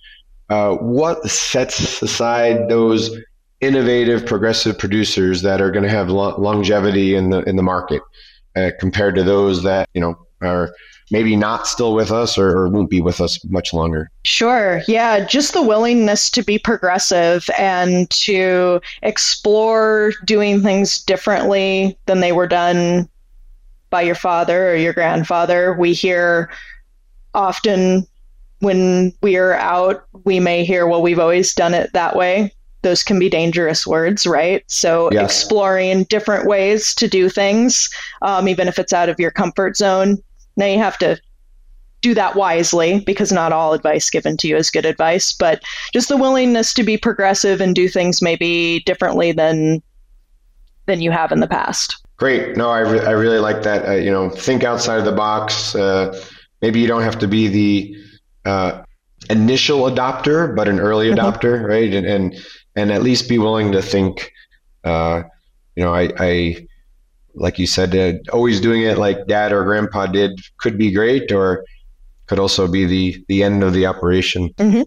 uh, 0.51 0.75
what 0.77 1.23
sets 1.31 2.03
aside 2.03 2.69
those 2.69 3.17
innovative, 3.61 4.27
progressive 4.27 4.77
producers 4.79 5.43
that 5.43 5.61
are 5.61 5.71
going 5.71 5.85
to 5.85 5.91
have 5.91 6.11
lo- 6.11 6.37
longevity 6.39 7.15
in 7.15 7.31
the 7.31 7.43
in 7.45 7.57
the 7.57 7.63
market 7.63 8.03
uh, 8.57 8.71
compared 8.81 9.15
to 9.15 9.23
those 9.23 9.63
that 9.63 9.89
you 9.95 10.01
know 10.01 10.15
are 10.41 10.75
maybe 11.11 11.37
not 11.37 11.67
still 11.67 11.95
with 11.95 12.11
us 12.11 12.39
or, 12.39 12.49
or, 12.57 12.69
won't 12.71 12.89
be 12.89 13.03
with 13.03 13.21
us 13.21 13.39
much 13.45 13.75
longer? 13.75 14.11
Sure. 14.25 14.81
Yeah. 14.89 15.27
Just 15.27 15.53
the 15.53 15.61
willingness 15.63 16.31
to 16.31 16.43
be 16.43 16.59
progressive 16.59 17.51
and 17.59 18.09
to 18.11 18.81
explore 19.03 20.15
doing 20.25 20.63
things 20.63 21.03
differently 21.05 21.99
than 22.07 22.21
they 22.21 22.33
were 22.33 22.47
done 22.47 23.11
by 23.93 24.03
your 24.03 24.15
father 24.17 24.71
or 24.71 24.75
your 24.75 24.95
grandfather. 24.95 25.75
We 25.75 25.93
hear 25.93 26.51
often 27.35 28.07
when 28.61 29.13
we 29.23 29.37
are 29.37 29.55
out, 29.55 30.05
we 30.25 30.39
may 30.39 30.65
hear, 30.65 30.87
well, 30.87 31.03
we've 31.03 31.19
always 31.19 31.53
done 31.53 31.75
it 31.75 31.93
that 31.93 32.15
way. 32.15 32.53
Those 32.83 33.03
can 33.03 33.19
be 33.19 33.29
dangerous 33.29 33.87
words, 33.87 34.27
right? 34.27 34.65
So, 34.69 35.11
yes. 35.13 35.25
exploring 35.25 36.05
different 36.05 36.47
ways 36.47 36.95
to 36.97 37.09
do 37.09 37.29
things, 37.29 37.91
um, 38.23 38.49
even 38.49 38.69
if 38.69 38.79
it's 38.79 38.93
out 38.93 39.09
of 39.09 39.21
your 39.21 39.31
comfort 39.31 39.77
zone. 39.77 40.19
Now, 40.57 40.67
you 40.67 40.79
have 40.79 40.99
to 40.99 41.21
do 42.03 42.15
that 42.15 42.35
wisely 42.35 43.01
because 43.01 43.33
not 43.33 43.53
all 43.53 43.73
advice 43.73 44.11
given 44.11 44.37
to 44.39 44.49
you 44.49 44.57
is 44.57 44.71
good 44.71 44.85
advice, 44.85 45.33
but 45.33 45.63
just 45.93 46.09
the 46.09 46.17
willingness 46.17 46.75
to 46.75 46.83
be 46.83 46.97
progressive 46.97 47.61
and 47.61 47.75
do 47.75 47.89
things 47.89 48.21
maybe 48.21 48.81
differently 48.81 49.33
than 49.33 49.83
than 50.87 51.01
you 51.01 51.13
have 51.13 51.31
in 51.31 51.39
the 51.39 51.47
past. 51.47 51.97
Great. 52.17 52.57
No, 52.57 52.71
I, 52.71 52.81
re- 52.81 53.05
I 53.05 53.13
really 53.13 53.39
like 53.39 53.63
that. 53.63 53.89
Uh, 53.89 53.93
you 53.93 54.11
know, 54.11 54.29
think 54.31 54.65
outside 54.65 54.99
of 54.99 55.05
the 55.05 55.13
box. 55.13 55.77
Uh, 55.77 56.21
maybe 56.63 56.81
you 56.81 56.87
don't 56.87 57.03
have 57.03 57.19
to 57.19 57.29
be 57.29 57.49
the 57.49 57.97
uh, 58.45 58.83
initial 59.29 59.81
adopter, 59.83 60.55
but 60.55 60.69
an 60.69 60.81
early 60.81 61.11
mm-hmm. 61.11 61.19
adopter, 61.19 61.69
right? 61.69 61.93
And, 61.93 62.07
and 62.07 62.37
and 62.75 62.91
at 62.91 63.03
least 63.03 63.29
be 63.29 63.39
willing 63.39 63.73
to 63.73 63.83
think. 63.83 64.33
Uh, 64.85 65.23
you 65.77 65.85
know, 65.85 65.95
I, 65.95 66.11
I 66.19 66.67
like 67.35 67.59
you 67.59 67.67
said, 67.67 67.95
uh, 67.95 68.19
always 68.33 68.61
doing 68.61 68.83
it 68.83 68.99
like 68.99 69.27
dad 69.27 69.53
or 69.53 69.65
grandpa 69.65 70.07
did 70.07 70.41
could 70.59 70.79
be 70.79 70.93
great, 70.93 71.33
or 71.33 71.65
could 72.27 72.39
also 72.39 72.67
be 72.69 72.85
the 72.85 73.25
the 73.29 73.43
end 73.43 73.63
of 73.63 73.73
the 73.73 73.87
operation. 73.87 74.49
Mm-hmm. 74.55 74.83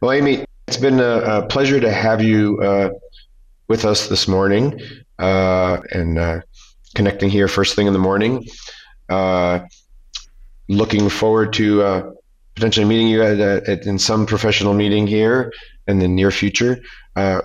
Well, 0.00 0.12
Aimee, 0.12 0.44
it's 0.66 0.76
been 0.76 1.00
a, 1.00 1.18
a 1.18 1.46
pleasure 1.46 1.80
to 1.80 1.92
have 1.92 2.22
you 2.22 2.58
uh, 2.60 2.90
with 3.68 3.84
us 3.84 4.08
this 4.08 4.26
morning 4.26 4.80
uh, 5.18 5.78
and 5.92 6.18
uh, 6.18 6.40
connecting 6.94 7.30
here 7.30 7.48
first 7.48 7.74
thing 7.74 7.86
in 7.86 7.92
the 7.92 7.98
morning. 7.98 8.46
Uh, 10.72 10.76
looking 10.76 11.08
forward 11.08 11.52
to 11.54 11.82
uh, 11.82 12.10
potentially 12.54 12.86
meeting 12.86 13.08
you 13.08 13.22
at, 13.22 13.40
at, 13.40 13.86
in 13.86 13.98
some 13.98 14.26
professional 14.26 14.74
meeting 14.74 15.06
here 15.06 15.52
in 15.88 15.98
the 15.98 16.08
near 16.08 16.30
future. 16.30 16.80
Uh, 17.16 17.40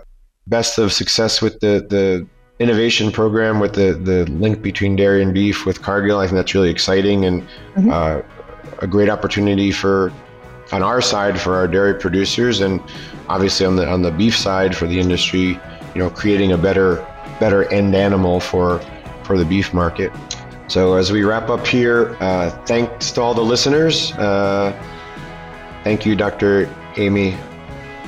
best 0.48 0.78
of 0.78 0.94
success 0.94 1.42
with 1.42 1.60
the, 1.60 1.86
the 1.90 2.28
innovation 2.60 3.12
program 3.12 3.60
with 3.60 3.74
the, 3.74 3.94
the 3.94 4.26
link 4.32 4.62
between 4.62 4.96
dairy 4.96 5.22
and 5.22 5.34
beef 5.34 5.66
with 5.66 5.82
Cargill. 5.82 6.20
I 6.20 6.26
think 6.26 6.36
that's 6.36 6.54
really 6.54 6.70
exciting 6.70 7.26
and 7.26 7.42
mm-hmm. 7.76 7.90
uh, 7.92 8.22
a 8.80 8.88
great 8.88 9.10
opportunity 9.10 9.72
for 9.72 10.12
on 10.72 10.84
our 10.84 11.02
side 11.02 11.40
for 11.40 11.56
our 11.56 11.68
dairy 11.68 11.94
producers 11.98 12.60
and 12.60 12.82
obviously 13.30 13.66
on 13.66 13.78
the 13.78 13.88
on 13.88 14.02
the 14.02 14.12
beef 14.12 14.36
side 14.36 14.76
for 14.76 14.86
the 14.86 15.00
industry, 15.00 15.60
you 15.96 16.00
know, 16.02 16.10
creating 16.10 16.52
a 16.52 16.58
better 16.58 16.96
better 17.40 17.72
end 17.72 17.96
animal 17.96 18.40
for 18.40 18.80
for 19.24 19.38
the 19.38 19.46
beef 19.46 19.74
market. 19.74 20.12
So 20.68 20.95
as 20.95 21.11
we 21.11 21.24
wrap 21.24 21.49
up 21.49 21.65
here, 21.65 22.18
uh, 22.20 22.49
thanks 22.65 23.11
to 23.13 23.22
all 23.22 23.34
the 23.34 23.41
listeners. 23.43 24.11
Uh, 24.13 24.74
thank 25.84 26.05
you, 26.05 26.15
Dr. 26.15 26.65
Aimee 26.97 27.38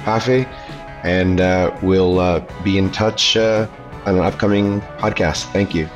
Hafla, 0.03 0.45
and 1.03 1.39
uh, 1.39 1.75
we'll 1.81 2.19
uh, 2.19 2.43
be 2.63 2.77
in 2.77 2.91
touch 2.91 3.37
uh, 3.37 3.67
on 4.05 4.15
an 4.17 4.23
upcoming 4.23 4.81
podcast. 4.99 5.51
Thank 5.53 5.73
you. 5.73 5.89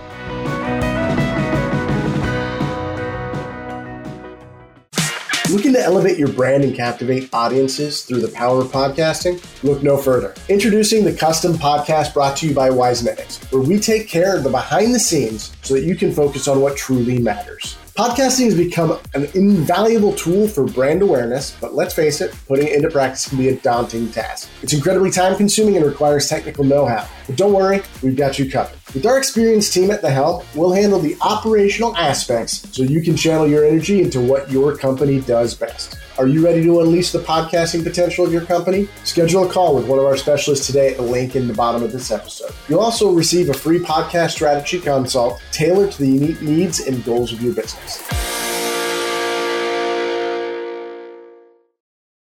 To 5.84 5.90
elevate 5.90 6.18
your 6.18 6.30
brand 6.30 6.64
and 6.64 6.76
captivate 6.76 7.30
audiences 7.34 8.04
through 8.04 8.22
the 8.22 8.30
power 8.30 8.62
of 8.62 8.68
podcasting? 8.68 9.44
Look 9.64 9.84
no 9.84 9.98
further. 9.98 10.34
Introducing 10.48 11.04
the 11.04 11.14
custom 11.14 11.54
podcast 11.54 12.14
brought 12.14 12.38
to 12.38 12.48
you 12.48 12.56
by 12.56 12.70
Wisenetics, 12.70 13.52
where 13.52 13.62
we 13.62 13.80
take 13.80 14.08
care 14.08 14.38
of 14.38 14.44
the 14.44 14.50
behind 14.50 14.96
the 14.96 15.00
scenes 15.00 15.56
so 15.62 15.74
that 15.74 15.84
you 15.84 15.96
can 15.96 16.14
focus 16.14 16.48
on 16.48 16.62
what 16.62 16.78
truly 16.78 17.20
matters. 17.20 17.78
Podcasting 17.96 18.46
has 18.46 18.56
become 18.58 18.98
an 19.14 19.26
invaluable 19.36 20.16
tool 20.16 20.48
for 20.48 20.66
brand 20.66 21.04
awareness, 21.04 21.56
but 21.62 21.76
let's 21.76 21.94
face 21.94 22.22
it, 22.22 22.34
putting 22.48 22.66
it 22.66 22.74
into 22.74 22.90
practice 22.90 23.30
can 23.30 23.38
be 23.38 23.50
a 23.50 23.56
daunting 23.58 24.12
task. 24.12 24.50
It's 24.64 24.74
incredibly 24.74 25.12
time 25.12 25.36
consuming 25.36 25.78
and 25.78 25.86
requires 25.86 26.28
technical 26.28 26.64
know 26.64 26.88
how. 26.88 27.08
But 27.28 27.36
don't 27.36 27.54
worry, 27.54 27.84
we've 28.02 28.16
got 28.16 28.40
you 28.40 28.50
covered. 28.50 28.80
With 28.96 29.06
our 29.06 29.20
experienced 29.20 29.76
team 29.76 29.92
at 29.92 30.02
the 30.02 30.10
helm, 30.10 30.44
we'll 30.56 30.72
handle 30.72 30.98
the 30.98 31.16
operational 31.22 31.96
aspects 31.96 32.68
so 32.76 32.82
you 32.82 33.04
can 33.04 33.16
channel 33.16 33.48
your 33.48 33.64
energy 33.64 34.02
into 34.02 34.20
what 34.20 34.50
your 34.50 34.76
company 34.76 35.22
does 35.22 35.54
best. 35.54 36.00
Are 36.20 36.28
you 36.28 36.46
ready 36.46 36.62
to 36.62 36.80
unleash 36.80 37.12
the 37.12 37.18
podcasting 37.18 37.84
potential 37.84 38.24
of 38.24 38.32
your 38.32 38.46
company? 38.46 38.88
Schedule 39.04 39.50
a 39.50 39.52
call 39.52 39.76
with 39.76 39.88
one 39.88 39.98
of 39.98 40.06
our 40.06 40.16
specialists 40.16 40.68
today 40.68 40.92
at 40.92 40.98
the 40.98 41.02
link 41.02 41.36
in 41.36 41.48
the 41.48 41.56
bottom 41.56 41.82
of 41.82 41.92
this 41.92 42.12
episode. 42.12 42.52
You'll 42.70 42.82
also 42.82 43.12
receive 43.12 43.50
a 43.50 43.54
free 43.54 43.80
podcast 43.80 44.32
strategy 44.32 44.80
consult 44.80 45.42
tailored 45.52 45.92
to 45.94 45.98
the 45.98 46.08
unique 46.08 46.40
needs 46.40 46.82
and 46.82 47.04
goals 47.04 47.34
of 47.34 47.42
your 47.42 47.56
business. 47.56 48.04